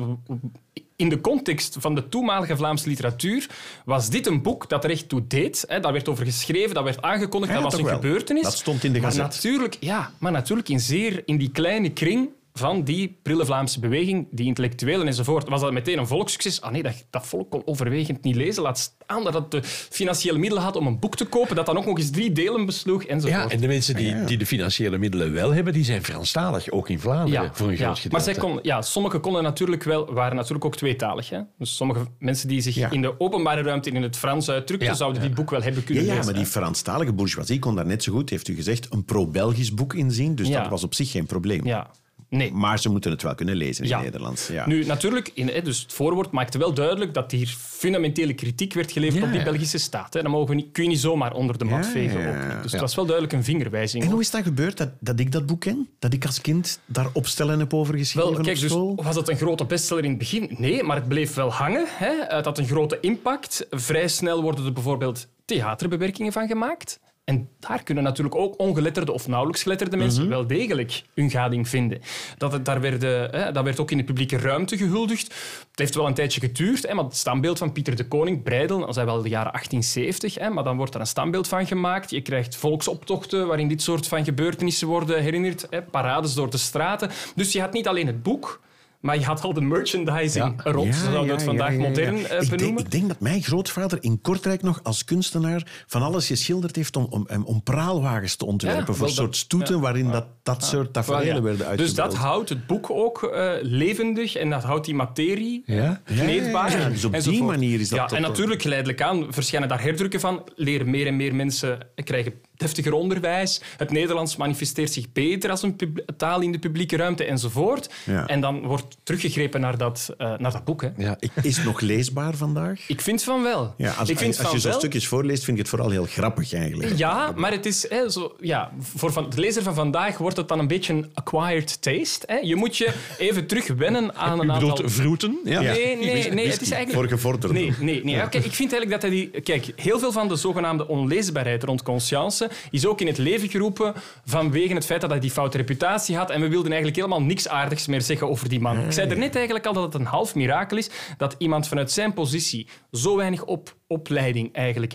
in 0.97 1.09
de 1.09 1.21
context 1.21 1.77
van 1.81 1.95
de 1.95 2.09
toenmalige 2.09 2.57
Vlaamse 2.57 2.89
literatuur 2.89 3.47
was 3.85 4.11
dit 4.11 4.27
een 4.27 4.43
boek 4.43 4.69
dat 4.69 4.85
er 4.85 4.91
echt 4.91 5.09
toe 5.09 5.27
deed. 5.27 5.65
Hè. 5.69 5.81
Daar 5.81 5.93
werd 5.93 6.09
over 6.09 6.25
geschreven, 6.25 6.75
dat 6.75 6.85
werd 6.85 7.03
aangekondigd, 7.03 7.53
Ja, 7.53 7.61
dat 7.61 7.71
was 7.71 7.81
een 7.81 7.87
wel. 7.87 7.95
gebeurtenis. 7.95 8.43
Dat 8.43 8.57
stond 8.57 8.85
in 8.85 8.93
de 8.93 9.01
maar 9.01 9.11
gazet. 9.11 9.25
natuurlijk, 9.25 9.77
ja, 9.81 10.11
maar 10.19 10.33
natuurlijk 10.33 10.69
in, 10.69 10.81
zeer, 10.81 11.23
in 11.25 11.39
die 11.39 11.51
kleine 11.51 11.91
kring 11.93 12.29
van 12.59 12.83
die 12.85 13.19
prille 13.23 13.45
Vlaamse 13.45 13.81
beweging, 13.81 14.29
die 14.31 14.47
intellectuelen 14.47 15.07
enzovoort. 15.07 15.49
Was 15.49 15.61
dat 15.61 15.73
meteen 15.73 15.99
een 15.99 16.07
volkssucces? 16.07 16.61
Ah 16.61 16.73
nee, 16.73 16.83
dat, 16.83 17.07
dat 17.11 17.27
volk 17.27 17.51
kon 17.51 17.63
overwegend 17.65 18.23
niet 18.23 18.35
lezen. 18.37 18.63
Laat 18.63 18.79
staan 18.79 19.25
dat 19.25 19.35
het 19.35 19.51
de 19.51 19.61
financiële 19.91 20.39
middelen 20.39 20.65
had 20.65 20.77
om 20.77 20.87
een 20.87 20.99
boek 20.99 21.17
te 21.17 21.25
kopen, 21.25 21.57
dat 21.57 21.67
dan 21.67 21.77
ook 21.77 21.85
nog 21.87 21.99
eens 21.99 22.11
drie 22.11 22.33
delen 22.33 22.67
besloeg 22.67 23.05
enzovoort. 23.05 23.43
Ja, 23.43 23.49
en 23.51 23.61
de 23.61 23.67
mensen 23.67 23.97
die, 23.97 24.25
die 24.25 24.37
de 24.39 24.47
financiële 24.47 24.99
middelen 24.99 25.33
wel 25.33 25.53
hebben, 25.55 25.73
die 25.73 25.85
zijn 25.85 26.05
Franstalig, 26.05 26.71
ook 26.71 26.89
in 26.89 27.01
Vlaanderen, 27.01 27.51
voor 27.53 27.67
een 27.67 27.73
ja. 27.73 27.79
groot 27.79 27.99
gedeelte. 27.99 28.09
Maar 28.09 28.21
zij 28.21 28.35
kon, 28.35 28.59
ja, 28.63 28.83
sommigen 28.83 29.21
konden 29.21 29.43
natuurlijk 29.43 29.83
wel, 29.83 30.13
waren 30.13 30.37
natuurlijk 30.37 30.65
ook 30.65 30.77
tweetalig. 30.77 31.31
Hè? 31.31 31.41
Dus 31.59 31.77
sommige 31.77 32.07
mensen 32.19 32.49
die 32.49 32.61
zich 32.61 32.75
Ja. 32.75 32.91
in 32.91 33.03
de 33.03 33.21
openbare 33.21 33.63
ruimte 33.63 33.91
in 33.91 34.03
het 34.03 34.17
Frans 34.17 34.51
uitdrukten, 34.51 34.89
Ja. 34.89 34.95
zouden 34.95 35.23
dit 35.23 35.35
boek 35.35 35.51
wel 35.51 35.63
hebben 35.63 35.81
Ja, 35.81 35.87
kunnen 35.87 36.05
ja, 36.05 36.11
lezen. 36.15 36.25
maar 36.25 36.35
die 36.43 36.51
Franstalige 36.51 37.13
bourgeoisie 37.13 37.59
kon 37.59 37.75
daar 37.75 37.87
net 37.87 38.03
zo 38.03 38.13
goed, 38.13 38.31
heeft 38.31 38.49
u 38.49 38.55
gezegd, 38.55 38.87
een 38.93 39.05
pro-Belgisch 39.05 39.75
boek 39.75 39.95
inzien. 39.95 40.35
Dus 40.35 40.49
Ja. 40.49 40.61
dat 40.61 40.71
was 40.71 40.85
op 40.85 40.95
zich 40.95 41.11
geen 41.11 41.27
probleem. 41.27 41.67
Ja. 41.67 41.91
Nee. 42.31 42.53
Maar 42.53 42.79
ze 42.79 42.89
moeten 42.91 43.11
het 43.11 43.23
wel 43.23 43.35
kunnen 43.35 43.57
lezen 43.57 43.83
in 43.85 43.89
Ja. 43.91 43.97
het 43.97 44.05
Nederlands. 44.05 44.47
Ja. 44.47 44.67
Nu, 44.67 44.85
natuurlijk, 44.85 45.31
in, 45.35 45.65
dus 45.65 45.83
het 45.83 45.93
voorwoord 45.93 46.31
maakte 46.31 46.59
wel 46.59 46.75
duidelijk 46.75 47.15
dat 47.15 47.31
hier 47.31 47.47
fundamentele 47.59 48.35
kritiek 48.35 48.75
werd 48.75 48.93
geleverd 48.93 49.21
Ja, 49.21 49.27
op 49.27 49.33
die. 49.33 49.43
Belgische 49.43 49.79
staat. 49.79 50.15
Hè. 50.15 50.23
Dat 50.23 50.31
mogen 50.31 50.49
we 50.49 50.55
niet, 50.55 50.73
kun 50.73 50.83
je 50.83 50.89
niet 50.89 51.01
zomaar 51.01 51.33
onder 51.33 51.59
de 51.59 51.65
mat 51.65 51.87
vegen. 51.87 52.29
Ook. 52.29 52.63
Dus 52.63 52.73
het 52.73 52.81
was 52.81 52.95
wel 52.95 53.05
duidelijk 53.05 53.35
een 53.37 53.45
vingerwijzing. 53.45 54.05
En 54.05 54.11
hoe 54.11 54.21
is 54.21 54.31
dat 54.31 54.43
gebeurd 54.43 54.77
dat, 54.77 54.89
dat 55.01 55.21
ik 55.21 55.33
dat 55.33 55.47
boek 55.47 55.61
ken? 55.61 55.89
Dat 55.99 56.13
ik 56.13 56.27
als 56.27 56.41
kind 56.41 56.81
daar 56.87 57.09
opstellen 57.13 57.59
heb 57.59 57.75
over 57.75 57.97
geschreven 57.99 58.33
Wel, 58.33 58.41
kijk, 58.43 58.57
op 58.57 58.63
dus 58.63 58.71
school? 58.71 58.95
was 59.03 59.17
het 59.17 59.29
een 59.29 59.37
grote 59.37 59.65
bestseller 59.65 60.03
in 60.05 60.11
het 60.11 60.19
begin? 60.19 60.55
Nee, 60.59 60.83
maar 60.83 60.97
het 60.97 61.09
bleef 61.09 61.35
wel 61.35 61.53
hangen. 61.53 61.87
Hè. 61.89 62.13
Het 62.37 62.45
had 62.45 62.59
een 62.59 62.67
grote 62.67 62.99
impact. 63.01 63.67
Vrij 63.71 64.09
snel 64.09 64.43
worden 64.43 64.65
er 64.67 64.73
bijvoorbeeld 64.73 65.27
theaterbewerkingen 65.45 66.33
van 66.33 66.47
gemaakt. 66.47 67.01
En 67.29 67.49
daar 67.61 67.83
kunnen 67.83 68.05
natuurlijk 68.05 68.37
ook 68.37 68.59
ongeletterde 68.59 69.13
of 69.13 69.29
nauwelijks 69.29 69.63
geletterde 69.63 69.97
mensen 69.97 70.23
Mhm. 70.23 70.31
wel 70.31 70.47
degelijk 70.47 71.03
hun 71.15 71.31
gading 71.31 71.69
vinden. 71.69 72.01
Dat, 72.39 72.53
het, 72.53 72.65
daar 72.65 72.81
werden, 72.81 73.31
hè, 73.31 73.53
dat 73.53 73.65
werd 73.65 73.81
ook 73.81 73.91
in 73.91 73.97
de 73.97 74.05
publieke 74.05 74.39
ruimte 74.39 74.77
gehuldigd. 74.77 75.27
Het 75.71 75.79
heeft 75.79 75.95
wel 75.95 76.07
een 76.07 76.15
tijdje 76.15 76.41
geduurd, 76.41 76.87
hè, 76.89 76.95
maar 76.95 77.05
het 77.05 77.17
standbeeld 77.17 77.59
van 77.59 77.73
Pieter 77.73 77.97
de 77.97 78.09
Koning, 78.09 78.43
Breidel, 78.43 78.79
dat 78.79 78.95
zijn 78.95 79.07
wel 79.07 79.23
de 79.23 79.29
jaren 79.29 79.53
1870, 79.53 80.35
hè, 80.35 80.51
maar 80.51 80.65
dan 80.65 80.77
wordt 80.77 80.95
er 80.95 81.01
een 81.01 81.07
standbeeld 81.07 81.49
van 81.49 81.67
gemaakt. 81.67 82.11
Je 82.11 82.21
krijgt 82.21 82.57
volksoptochten 82.57 83.47
waarin 83.47 83.69
dit 83.69 83.83
soort 83.83 84.07
van 84.09 84.25
gebeurtenissen 84.25 84.87
worden 84.89 85.23
herinnerd, 85.23 85.67
hè, 85.71 85.83
parades 85.83 86.35
door 86.35 86.51
de 86.51 86.57
straten. 86.59 87.11
Dus 87.35 87.53
je 87.53 87.61
had 87.61 87.73
niet 87.73 87.89
alleen 87.89 88.07
het 88.07 88.23
boek, 88.23 88.61
maar 89.01 89.19
je 89.19 89.25
had 89.25 89.43
al 89.43 89.53
de 89.53 89.61
merchandising 89.61 90.63
Ja. 90.65 90.71
rond, 90.73 90.87
Ja, 90.95 91.01
zouden 91.01 91.21
we 91.21 91.27
ja, 91.27 91.33
het 91.33 91.43
vandaag 91.43 91.75
modern 91.77 92.15
eh, 92.17 92.23
ik, 92.23 92.29
denk, 92.29 92.51
benoemen. 92.51 92.85
ik 92.85 92.91
denk 92.91 93.09
dat 93.09 93.21
mijn 93.21 93.43
grootvader 93.43 93.99
in 94.03 94.21
Kortrijk 94.21 94.63
nog 94.63 94.81
als 94.83 95.05
kunstenaar 95.05 95.67
van 95.87 96.03
alles 96.03 96.27
geschilderd 96.27 96.77
heeft 96.77 96.97
om, 96.97 97.07
om, 97.11 97.27
om 97.45 97.63
praalwagens 97.63 98.37
te 98.37 98.47
ontwerpen 98.47 98.95
voor 98.97 99.09
soort 99.09 99.37
stoeten 99.37 99.81
waarin 99.81 100.11
dat, 100.11 100.27
dat 100.43 100.65
soort 100.65 100.93
tafereelen 100.93 101.43
werden 101.43 101.67
uitgebeeld. 101.67 101.97
Dus 101.97 102.05
dat 102.05 102.15
houdt 102.15 102.49
het 102.49 102.67
boek 102.67 102.91
ook 102.91 103.23
eh, 103.23 103.53
levendig 103.61 104.35
en 104.37 104.51
dat 104.51 104.63
houdt 104.63 104.85
die 104.85 104.95
materie 104.95 105.63
Ja? 105.67 106.01
kneedbaar. 106.05 106.91
Dus 106.93 107.05
op 107.05 107.13
die 107.23 107.43
manier 107.43 107.81
is 107.81 107.89
dat 107.89 108.11
Ja, 108.11 108.17
en 108.17 108.23
natuurlijk, 108.23 108.63
geleidelijk 108.63 109.03
aan 109.03 109.27
verschijnen 109.31 109.69
daar 109.69 109.83
herdrukken 109.83 110.21
van. 110.21 110.43
Leren 110.55 110.91
meer 110.91 111.07
en 111.07 111.17
meer 111.17 111.35
mensen 111.35 111.79
krijgen 112.05 112.33
deftiger 112.55 112.93
onderwijs. 112.93 113.61
Het 113.77 113.91
Nederlands 113.91 114.37
manifesteert 114.37 114.93
zich 114.93 115.13
beter 115.13 115.51
als 115.51 115.63
een 115.63 115.77
taal 116.17 116.41
in 116.41 116.53
de 116.53 116.59
publieke 116.59 116.97
ruimte 116.97 117.25
enzovoort. 117.25 117.91
En 118.27 118.41
dan 118.41 118.67
wordt 118.67 118.88
teruggegrepen 119.03 119.61
naar 119.61 119.79
dat, 119.79 120.15
eh, 120.19 120.33
naar 120.39 120.53
dat 120.53 120.65
boek. 120.65 120.83
Hè. 120.83 120.89
Ja, 120.97 121.17
ik, 121.19 121.31
Is 121.43 121.57
het 121.57 121.65
nog 121.65 121.81
leesbaar 121.81 122.35
vandaag? 122.35 122.89
Ik 122.89 123.01
vind 123.01 123.23
van 123.23 123.43
wel. 123.43 123.75
Ja, 123.77 123.93
als, 123.93 124.09
ik 124.09 124.19
vind 124.19 124.39
als 124.39 124.47
van 124.47 124.55
je 124.55 124.61
zo'n 124.61 124.71
wel. 124.71 124.81
stukjes 124.81 125.09
voorleest, 125.09 125.45
vind 125.45 125.57
ik 125.57 125.63
het 125.63 125.73
vooral 125.73 125.91
heel 125.91 126.05
grappig 126.05 126.53
eigenlijk. 126.53 126.97
Ja, 126.97 127.33
maar 127.37 127.53
het 127.53 127.67
is 127.67 127.89
hè, 127.89 128.11
zo, 128.11 128.37
ja, 128.41 128.71
voor 128.81 129.13
van, 129.13 129.31
de 129.31 129.41
lezer 129.41 129.63
van 129.63 129.75
vandaag 129.75 130.19
wordt 130.19 130.37
het 130.37 130.49
dan 130.49 130.59
een 130.59 130.67
beetje 130.67 130.93
een 130.93 131.11
acquired 131.15 131.83
taste. 131.83 132.27
Hè. 132.27 132.37
Je 132.37 132.57
moet 132.57 132.77
je 132.77 132.93
even 133.19 133.47
terug 133.47 133.67
wennen 133.67 134.15
aan 134.15 134.41
een 134.41 134.53
aantal... 134.53 134.71
bedoelt 134.71 134.93
vroeten? 134.93 135.39
Ja. 135.45 135.61
Ja. 135.61 135.73
Nee, 135.73 135.97
nee, 135.97 136.33
nee. 136.33 136.49
Het 136.49 136.61
is 136.61 136.71
eigenlijk... 136.71 137.09
voor 137.09 137.19
gevorderden. 137.19 137.53
Nee, 137.53 137.73
nee, 137.81 138.05
nee. 138.05 138.23
Oké, 138.23 138.39
ik 138.39 138.55
vind 138.55 138.73
eigenlijk 138.73 138.91
dat 138.91 139.03
hij 139.03 139.11
die... 139.11 139.41
Kijk, 139.41 139.73
heel 139.77 139.99
veel 139.99 140.13
van 140.13 140.29
de 140.29 140.37
zogenaamde 140.37 140.89
onleesbaarheid 140.89 141.63
rond 141.63 141.83
conscience 141.83 142.51
is 142.71 142.87
ook 142.87 143.01
in 143.01 143.07
het 143.07 143.19
leven 143.19 143.49
geroepen 143.49 143.95
vanwege 144.25 144.75
het 144.75 144.85
feit 144.85 145.01
dat 145.01 145.11
hij 145.11 145.21
die 145.21 145.31
foute 145.31 145.57
reputatie 145.57 146.17
had 146.17 146.31
en 146.31 146.41
we 146.41 146.49
wilden 146.49 146.73
eigenlijk 146.73 146.97
helemaal 146.97 147.23
niks 147.23 147.49
aardigs 147.49 147.87
meer 147.87 148.03
zeggen 148.03 148.29
over 148.29 148.49
die 148.49 148.61
man. 148.61 148.78
Ik 148.85 148.93
zei 148.93 149.11
er 149.11 149.19
net 149.19 149.35
eigenlijk 149.35 149.67
al 149.67 149.73
dat 149.73 149.83
het 149.83 149.95
een 149.95 150.07
half 150.07 150.35
mirakel 150.35 150.77
is 150.77 150.91
dat 151.17 151.35
iemand 151.39 151.69
vanuit 151.69 151.91
zijn 151.91 152.13
positie 152.13 152.69
zo 152.93 153.17
weinig 153.17 153.45
op, 153.45 153.77
opleiding 153.87 154.53
eigenlijk 154.53 154.95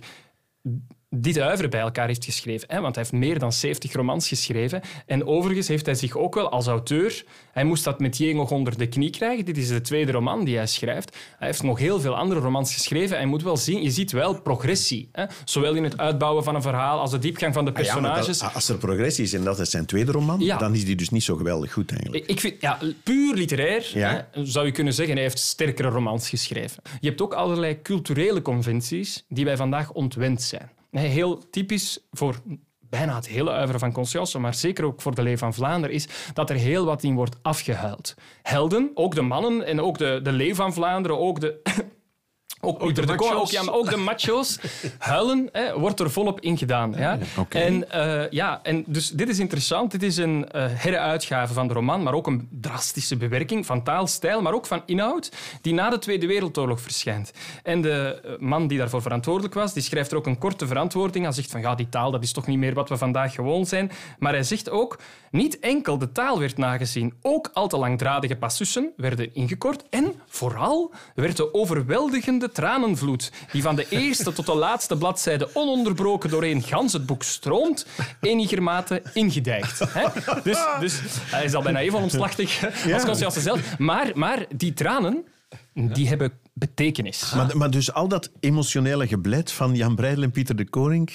dit 1.16 1.40
uiveren 1.40 1.70
bij 1.70 1.80
elkaar 1.80 2.08
heeft 2.08 2.26
geschreven. 2.26 2.68
Hè? 2.72 2.82
Want 2.82 2.96
hij 2.96 3.04
heeft 3.10 3.26
meer 3.26 3.40
dan 3.40 3.54
70 3.54 3.94
romans 3.94 4.28
geschreven. 4.28 4.82
En 5.06 5.28
overigens 5.28 5.68
heeft 5.68 5.86
hij 5.86 5.96
zich 5.96 6.18
ook 6.18 6.36
wel 6.36 6.50
als 6.50 6.68
auteur... 6.68 7.24
Hij 7.52 7.64
moest 7.64 7.84
dat 7.84 8.00
met 8.00 8.20
nog 8.20 8.52
onder 8.52 8.78
de 8.78 8.88
knie 8.88 9.10
krijgen. 9.10 9.46
Dit 9.46 9.58
is 9.58 9.68
de 9.68 9.82
tweede 9.82 10.12
roman 10.12 10.44
die 10.46 10.56
hij 10.56 10.68
schrijft. 10.68 11.18
Hij 11.38 11.48
heeft 11.48 11.64
nog 11.64 11.80
heel 11.80 12.00
veel 12.00 12.16
andere 12.16 12.40
romans 12.40 12.74
geschreven. 12.74 13.18
En 13.18 13.28
moet 13.28 13.44
wel 13.44 13.58
zien, 13.58 13.84
je 13.84 13.92
ziet 13.92 14.12
wel 14.12 14.42
progressie. 14.42 15.10
Hè? 15.12 15.26
Zowel 15.46 15.74
in 15.74 15.84
het 15.84 15.98
uitbouwen 15.98 16.44
van 16.44 16.56
een 16.56 16.62
verhaal 16.62 17.00
als 17.00 17.12
de 17.12 17.20
diepgang 17.20 17.54
van 17.54 17.66
de 17.66 17.74
Ah 17.74 17.78
ja, 17.78 17.84
personages. 17.94 18.40
dat- 18.40 18.54
als 18.54 18.70
er 18.70 18.78
progressie 18.78 19.24
is 19.24 19.34
en 19.34 19.44
dat 19.44 19.60
is 19.60 19.70
zijn 19.70 19.86
tweede 19.86 20.12
roman, 20.12 20.40
Ja. 20.40 20.58
dan 20.58 20.74
is 20.74 20.86
die 20.86 20.96
dus 20.96 21.10
niet 21.10 21.24
zo 21.24 21.36
geweldig 21.36 21.74
goed 21.74 21.92
eigenlijk. 21.92 22.26
Ik 22.28 22.40
vind, 22.40 22.62
ja, 22.62 22.80
puur 23.04 23.36
literair 23.36 23.92
Ja. 23.94 24.28
hè, 24.32 24.46
zou 24.46 24.66
je 24.66 24.72
kunnen 24.72 24.94
zeggen, 24.94 25.14
hij 25.16 25.24
heeft 25.24 25.40
sterkere 25.40 25.90
romans 25.90 26.30
geschreven. 26.30 26.82
Je 27.00 27.08
hebt 27.08 27.22
ook 27.22 27.34
allerlei 27.34 27.82
culturele 27.82 28.42
conventies 28.42 29.26
die 29.30 29.46
wij 29.46 29.58
vandaag 29.58 29.92
ontwend 29.92 30.42
zijn. 30.42 30.72
Heel 31.02 31.50
typisch 31.50 32.00
voor 32.12 32.42
bijna 32.80 33.16
het 33.16 33.28
hele 33.28 33.52
uiveren 33.52 33.80
van 33.80 33.92
Conscience, 33.92 34.40
maar 34.40 34.54
zeker 34.54 34.86
ook 34.86 35.02
voor 35.02 35.16
de 35.16 35.24
Leeuw 35.24 35.38
van 35.38 35.54
Vlaanderen, 35.54 35.96
is 35.96 36.08
dat 36.34 36.50
er 36.50 36.56
heel 36.56 36.86
wat 36.86 37.04
in 37.04 37.16
wordt 37.16 37.38
afgehuild. 37.42 38.16
Helden, 38.42 38.92
ook 38.94 39.16
de 39.16 39.22
mannen 39.22 39.66
en 39.66 39.82
ook 39.82 39.98
de, 39.98 40.20
de 40.24 40.32
Leeuw 40.32 40.56
van 40.56 40.74
Vlaanderen, 40.74 41.20
ook 41.20 41.40
de... 41.40 41.62
Ook, 42.66 42.96
de, 42.96 43.16
Koning, 43.16 43.40
ook, 43.40 43.50
ja, 43.50 43.64
maar 43.64 43.74
ook 43.74 43.90
de 43.90 43.98
macho's. 43.98 44.60
Huilen 44.98 45.50
hè, 45.52 45.80
wordt 45.80 46.00
er 46.00 46.12
volop 46.12 46.40
in 46.40 46.58
gedaan. 46.58 46.94
Ja. 46.98 47.18
En, 47.50 47.92
eh, 47.92 48.30
ja, 48.30 48.60
en 48.64 48.84
dus 48.88 49.10
dit 49.10 49.30
is 49.30 49.40
interessant. 49.40 49.92
Dit 49.92 50.04
is 50.04 50.18
een 50.18 50.50
eh 50.52 50.66
heruitgave 50.70 51.54
van 51.54 51.68
de 51.68 51.74
roman, 51.74 52.04
maar 52.04 52.14
ook 52.14 52.28
een 52.28 52.48
drastische 52.52 53.18
bewerking 53.18 53.66
van 53.66 53.84
taalstijl, 53.84 54.42
maar 54.42 54.54
ook 54.54 54.66
van 54.66 54.82
inhoud, 54.86 55.32
die 55.62 55.74
na 55.74 55.90
de 55.90 55.98
Tweede 55.98 56.28
Wereldoorlog 56.28 56.82
verschijnt. 56.82 57.32
En 57.64 57.82
de 57.82 58.22
eh, 58.24 58.32
man 58.40 58.68
die 58.68 58.78
daarvoor 58.78 59.02
verantwoordelijk 59.02 59.54
was, 59.54 59.74
die 59.74 59.84
schrijft 59.84 60.12
er 60.12 60.18
ook 60.18 60.28
een 60.28 60.38
korte 60.38 60.68
verantwoording. 60.68 61.26
Hij 61.26 61.34
zegt 61.34 61.52
van, 61.52 61.62
ja, 61.62 61.76
die 61.76 61.90
taal 61.90 62.12
dat 62.12 62.24
is 62.24 62.32
toch 62.32 62.48
niet 62.48 62.58
meer 62.58 62.74
wat 62.74 62.90
we 62.90 62.98
vandaag 62.98 63.34
gewoon 63.34 63.66
zijn. 63.66 63.92
Maar 64.20 64.34
hij 64.34 64.44
zegt 64.44 64.70
ook, 64.70 65.00
niet 65.34 65.60
enkel 65.60 65.98
de 65.98 66.12
taal 66.12 66.40
werd 66.40 66.58
nagezien, 66.58 67.14
ook 67.22 67.50
al 67.54 67.68
te 67.68 67.78
langdradige 67.78 68.36
passussen 68.36 68.92
werden 68.98 69.36
ingekort 69.36 69.84
en 69.90 70.14
vooral 70.28 70.92
werd 71.16 71.38
de 71.38 71.54
overweldigende 71.54 72.52
tranenvloed, 72.52 73.32
die 73.52 73.62
van 73.62 73.76
de 73.76 73.86
eerste 73.90 74.34
tot 74.34 74.46
de 74.46 74.56
laatste 74.56 74.98
bladzijde 74.98 75.50
ononderbroken 75.54 76.30
doorheen 76.30 76.62
gans 76.62 76.94
het 76.94 77.06
boek 77.06 77.24
stroomt, 77.24 77.86
enigermate 78.22 79.02
ingedijkt. 79.14 79.80
Hè? 79.88 80.08
Dus, 80.44 80.60
dus 80.80 81.00
hij 81.06 81.44
is 81.44 81.54
al 81.54 81.62
bijna 81.62 81.80
even 81.80 82.00
omslachtig 82.00 82.64
als 82.94 83.04
Conscience 83.04 83.42
zelf. 83.42 83.78
Maar, 83.78 84.12
maar 84.14 84.46
die 84.56 84.74
tranen, 84.74 85.26
die 85.74 86.08
hebben 86.08 86.34
betekenis. 86.54 87.34
Maar, 87.36 87.58
maar 87.58 87.72
dus 87.72 87.94
al 87.94 88.08
dat 88.08 88.32
emotionele 88.40 89.08
geblet 89.08 89.52
van 89.52 89.76
Jan 89.76 89.96
Breidel 89.96 90.24
en 90.24 90.32
Pieter 90.32 90.56
de 90.56 90.70
Koning 90.70 91.10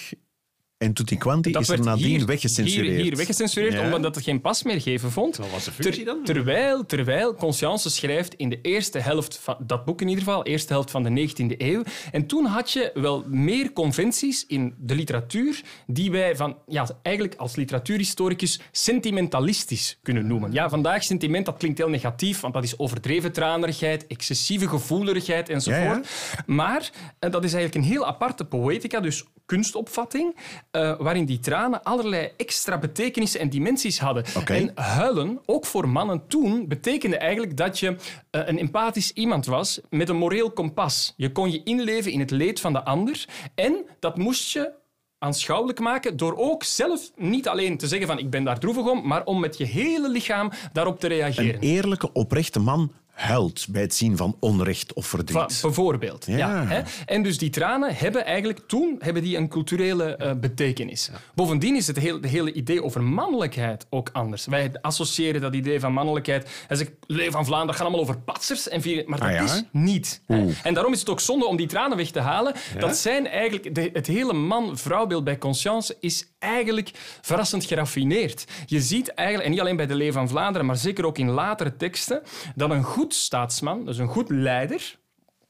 en 0.79 0.93
Tutti 0.93 1.17
Quanti 1.17 1.51
is 1.51 1.69
er 1.69 1.75
werd 1.75 1.85
nadien 1.85 2.07
hier, 2.07 2.27
weggecensureerd. 2.27 2.95
Hier, 2.95 3.03
hier 3.03 3.17
weggecensureerd, 3.17 3.73
Ja. 3.73 3.95
omdat 3.95 4.15
het 4.15 4.25
geen 4.25 4.41
pas 4.41 4.63
meer 4.63 4.81
geven 4.81 5.11
vond. 5.11 5.37
Wat 5.37 5.51
was 5.51 5.65
de 5.65 5.73
functie 5.73 6.05
dan? 6.05 6.25
terwijl, 6.25 6.87
terwijl 6.87 7.35
Conscience 7.35 7.91
schrijft 7.91 8.35
in 8.35 8.49
de 8.49 8.61
eerste 8.61 8.99
helft 8.99 9.39
van 9.43 9.57
dat 9.61 9.85
boek 9.85 10.01
in 10.01 10.09
ieder 10.09 10.25
geval, 10.25 10.45
eerste 10.45 10.73
helft 10.73 10.91
van 10.91 11.03
de 11.03 11.11
19e 11.11 11.55
eeuw. 11.57 11.83
En 12.13 12.27
toen 12.27 12.45
had 12.45 12.71
je 12.71 12.91
wel 12.95 13.25
meer 13.27 13.73
conventies 13.73 14.47
in 14.47 14.75
de 14.79 14.95
literatuur 14.95 15.63
die 15.87 16.11
wij 16.11 16.37
van, 16.37 16.57
ja, 16.67 16.89
eigenlijk 17.03 17.37
als 17.39 17.57
literatuurhistoricus 17.57 18.61
sentimentalistisch 18.73 19.99
kunnen 20.03 20.27
noemen. 20.27 20.53
Ja, 20.53 20.69
vandaag 20.69 21.03
sentiment, 21.05 21.47
dat 21.47 21.57
klinkt 21.57 21.79
heel 21.79 21.89
negatief, 21.89 22.41
want 22.41 22.55
dat 22.55 22.65
is 22.65 22.79
overdreven 22.79 23.33
tranerigheid, 23.33 24.07
excessieve 24.07 24.69
gevoeligheid 24.69 25.49
enzovoort. 25.49 26.09
Maar 26.47 26.91
dat 27.19 27.45
is 27.45 27.53
eigenlijk 27.53 27.75
een 27.75 27.91
heel 27.93 28.07
aparte 28.07 28.45
poëtica, 28.45 29.01
dus 29.01 29.25
kunstopvatting, 29.49 30.37
eh, 30.71 30.97
waarin 30.99 31.25
die 31.25 31.39
tranen 31.39 31.83
allerlei 31.83 32.31
extra 32.37 32.79
betekenissen 32.79 33.41
en 33.41 33.51
dimensies 33.51 34.01
hadden. 34.01 34.25
En 34.45 34.71
huilen, 34.75 35.41
ook 35.47 35.67
voor 35.67 35.89
mannen 35.89 36.27
toen, 36.27 36.69
betekende 36.69 37.17
eigenlijk 37.17 37.57
dat 37.57 37.79
je 37.79 37.97
eh, 38.31 38.41
een 38.45 38.59
empathisch 38.59 39.13
iemand 39.13 39.47
was 39.47 39.81
met 39.91 40.09
een 40.09 40.17
moreel 40.17 40.51
kompas. 40.51 41.15
Je 41.17 41.33
kon 41.33 41.51
je 41.51 41.63
inleven 41.63 42.13
in 42.13 42.21
het 42.21 42.31
leed 42.31 42.61
van 42.61 42.73
de 42.73 42.85
ander 42.85 43.25
en 43.55 43.85
dat 44.01 44.17
moest 44.17 44.53
je 44.53 44.73
aanschouwelijk 45.19 45.81
maken 45.81 46.17
door 46.17 46.37
ook 46.37 46.63
zelf 46.65 47.11
niet 47.17 47.49
alleen 47.49 47.77
te 47.77 47.87
zeggen 47.87 48.07
van 48.07 48.19
ik 48.19 48.31
ben 48.31 48.45
daar 48.45 48.59
droevig 48.59 48.87
om, 48.87 49.07
maar 49.07 49.25
om 49.25 49.41
met 49.41 49.59
je 49.59 49.65
hele 49.65 50.09
lichaam 50.11 50.51
daarop 50.73 51.01
te 51.01 51.07
reageren. 51.07 51.55
Een 51.55 51.61
eerlijke, 51.61 52.13
oprechte 52.13 52.61
man 52.61 52.93
huilt 53.19 53.67
bij 53.71 53.83
het 53.83 53.95
zien 53.95 54.17
van 54.17 54.37
onrecht 54.41 54.93
of 54.93 55.07
Va- 55.07 55.17
verdriet. 55.17 55.59
bijvoorbeeld. 55.63 56.27
Ja. 56.27 56.37
Ja. 56.37 56.65
hè? 56.67 56.81
En 57.07 57.23
dus 57.23 57.39
die 57.39 57.51
tranen 57.51 57.95
hebben 57.95 58.25
eigenlijk 58.25 58.61
toen 58.67 58.97
hebben 58.99 59.23
die 59.23 59.37
een 59.37 59.49
culturele 59.49 60.17
eh, 60.17 60.33
betekenis. 60.35 61.11
Bovendien 61.35 61.77
is 61.77 61.87
het 61.87 61.97
heel, 61.99 62.21
de 62.21 62.29
hele 62.29 62.53
idee 62.53 62.83
over 62.85 63.03
mannelijkheid 63.03 63.87
ook 63.91 64.11
anders. 64.13 64.47
Wij 64.47 64.73
associëren 64.81 65.41
dat 65.41 65.55
idee 65.55 65.81
van 65.81 65.93
mannelijkheid. 65.93 66.49
Als 66.69 66.81
ik 66.81 66.91
leef 67.07 67.31
van 67.33 67.45
Vlaanderen, 67.45 67.67
dat 67.67 67.77
gaat 67.77 67.85
allemaal 67.87 68.01
over 68.01 68.19
patsers. 68.19 68.69
En 68.69 68.81
vier- 68.83 69.05
maar 69.07 69.19
dat 69.19 69.29
Ah, 69.29 69.35
ja? 69.35 69.43
is 69.43 69.63
niet. 69.73 70.23
hè. 70.27 70.47
En 70.63 70.75
daarom 70.75 70.93
is 70.93 70.99
het 71.01 71.09
ook 71.09 71.21
zonde 71.21 71.47
om 71.47 71.57
die 71.57 71.67
tranen 71.67 71.97
weg 71.97 72.11
te 72.11 72.21
halen. 72.21 72.55
Dat 72.79 72.97
zijn 72.97 73.27
eigenlijk... 73.27 73.75
De, 73.75 73.91
het 73.93 74.07
hele 74.07 74.33
man-vrouwbeeld 74.33 75.25
bij 75.25 75.39
Conscience 75.39 75.97
is 76.01 76.27
eigenlijk 76.39 76.91
verrassend 77.21 77.65
geraffineerd. 77.65 78.45
Je 78.67 78.81
ziet 78.81 79.09
eigenlijk, 79.09 79.47
en 79.47 79.53
niet 79.53 79.61
alleen 79.61 79.77
bij 79.77 79.87
de 79.87 79.95
Leeuw 79.95 80.13
van 80.13 80.29
Vlaanderen, 80.29 80.67
maar 80.67 80.77
zeker 80.77 81.07
ook 81.07 81.19
in 81.19 81.31
latere 81.31 81.77
teksten, 81.77 82.23
dat 82.55 82.71
een 82.71 82.83
goed 82.83 83.15
staatsman, 83.15 83.85
dus 83.85 83.99
een 83.99 84.09
goed 84.09 84.31
leider, 84.31 84.99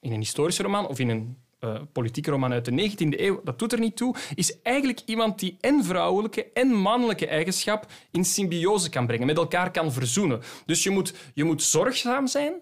in 0.01 0.13
een 0.13 0.21
historische 0.21 0.63
roman 0.63 0.87
of 0.87 0.99
in 0.99 1.09
een 1.09 1.37
eh, 1.59 1.81
politieke 1.93 2.31
roman 2.31 2.53
uit 2.53 2.65
de 2.65 2.91
19e 2.91 3.21
eeuw, 3.21 3.41
dat 3.45 3.59
doet 3.59 3.73
er 3.73 3.79
niet 3.79 3.97
toe, 3.97 4.15
is 4.35 4.63
eigenlijk 4.63 5.01
iemand 5.07 5.39
die 5.39 5.57
en 5.61 5.85
vrouwelijke 5.85 6.53
en 6.53 6.69
mannelijke 6.69 7.27
eigenschap 7.27 7.87
in 8.11 8.25
symbiose 8.25 8.91
kan 8.91 9.07
brengen, 9.07 9.27
met 9.27 9.37
elkaar 9.37 9.71
kan 9.71 9.93
verzoenen. 9.93 10.41
Dus 10.67 10.83
je 10.83 10.91
moet, 10.91 11.15
je 11.35 11.45
moet 11.45 11.63
zorgzaam 11.63 12.27
zijn. 12.27 12.53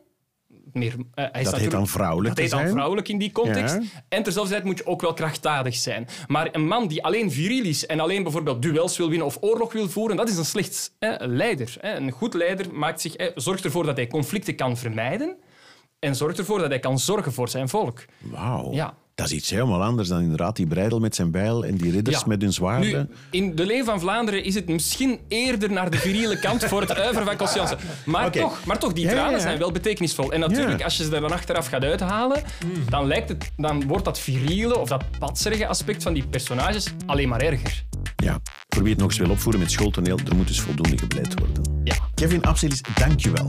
Meer, 0.72 0.94
eh, 1.14 1.24
hij 1.32 1.42
is 1.42 1.50
heet 1.50 1.70
dan 1.70 1.88
vrouwelijk 1.88 2.34
Dat 2.34 2.44
heet 2.44 2.50
dan 2.50 2.68
vrouwelijk 2.68 3.08
in 3.08 3.18
die 3.18 3.32
context. 3.32 3.74
Ja. 3.74 4.02
En 4.08 4.22
terzelfde 4.22 4.52
tijd 4.52 4.64
moet 4.64 4.78
je 4.78 4.86
ook 4.86 5.00
wel 5.00 5.12
krachtdadig 5.14 5.74
zijn. 5.74 6.08
Maar 6.26 6.48
een 6.52 6.66
man 6.66 6.88
die 6.88 7.04
alleen 7.04 7.30
viriel 7.32 7.64
is 7.64 7.86
en 7.86 8.00
alleen 8.00 8.22
bijvoorbeeld 8.22 8.62
duels 8.62 8.96
wil 8.96 9.08
winnen 9.08 9.26
of 9.26 9.38
oorlog 9.40 9.72
wil 9.72 9.88
voeren, 9.88 10.16
dat 10.16 10.28
is 10.28 10.36
een 10.36 10.44
slecht 10.44 10.94
hè, 10.98 11.26
leider. 11.26 11.76
Een 11.80 12.10
goed 12.10 12.34
leider 12.34 12.74
maakt 12.74 13.00
zich, 13.00 13.16
hè, 13.16 13.30
zorgt 13.34 13.64
ervoor 13.64 13.84
dat 13.84 13.96
hij 13.96 14.06
conflicten 14.06 14.56
kan 14.56 14.76
vermijden 14.76 15.36
en 15.98 16.16
zorgt 16.16 16.38
ervoor 16.38 16.58
dat 16.58 16.68
hij 16.68 16.78
kan 16.78 16.98
zorgen 16.98 17.32
voor 17.32 17.48
zijn 17.48 17.68
volk. 17.68 18.04
Wauw. 18.18 18.72
Ja. 18.72 18.94
Dat 19.16 19.26
is 19.26 19.32
iets 19.32 19.50
helemaal 19.50 19.82
anders 19.82 20.08
dan 20.08 20.20
inderdaad 20.20 20.56
die 20.56 20.66
breidel 20.66 20.98
met 20.98 21.14
zijn 21.14 21.30
bijl 21.30 21.64
en 21.64 21.76
die 21.76 21.90
ridders 21.92 22.18
Ja. 22.18 22.26
met 22.26 22.42
hun 22.42 22.52
zwaarden. 22.52 23.08
Nu, 23.10 23.16
in 23.40 23.54
de 23.54 23.66
Leeuw 23.66 23.84
van 23.84 24.00
Vlaanderen 24.00 24.44
is 24.44 24.54
het 24.54 24.68
misschien 24.68 25.20
eerder 25.28 25.72
naar 25.72 25.90
de 25.90 25.96
viriele 25.96 26.38
kant 26.38 26.64
voor 26.64 26.80
het 26.80 26.94
uiveren 26.94 27.26
van 27.26 27.36
Conscience. 27.36 27.76
Maar, 28.04 28.30
toch, 28.30 28.64
maar 28.64 28.78
toch, 28.78 28.92
die 28.92 29.04
ja, 29.04 29.10
tranen 29.10 29.32
ja. 29.32 29.38
zijn 29.38 29.58
wel 29.58 29.72
betekenisvol. 29.72 30.32
En 30.32 30.40
natuurlijk, 30.40 30.82
als 30.82 30.96
je 30.96 31.04
ze 31.04 31.14
er 31.14 31.20
dan 31.20 31.32
achteraf 31.32 31.66
gaat 31.66 31.84
uithalen, 31.84 32.42
dan, 32.88 33.06
lijkt 33.06 33.28
het, 33.28 33.50
dan 33.56 33.86
wordt 33.86 34.04
dat 34.04 34.18
viriele 34.18 34.78
of 34.78 34.88
dat 34.88 35.04
patserige 35.18 35.66
aspect 35.66 36.02
van 36.02 36.12
die 36.12 36.26
personages 36.26 36.86
alleen 37.06 37.28
maar 37.28 37.40
erger. 37.40 37.84
Ja, 38.16 38.40
voor 38.68 38.82
wie 38.82 38.92
het 38.92 39.00
nog 39.00 39.10
eens 39.10 39.18
wil 39.18 39.30
opvoeren 39.30 39.60
met 39.60 39.70
schooltoneel, 39.70 40.18
er 40.28 40.36
moet 40.36 40.48
dus 40.48 40.60
voldoende 40.60 40.98
gebleid 40.98 41.38
worden. 41.38 41.80
Ja. 41.84 41.96
Kevin 42.14 42.42
Abselis, 42.42 42.80
dank 42.94 43.20
je 43.20 43.30
wel. 43.30 43.46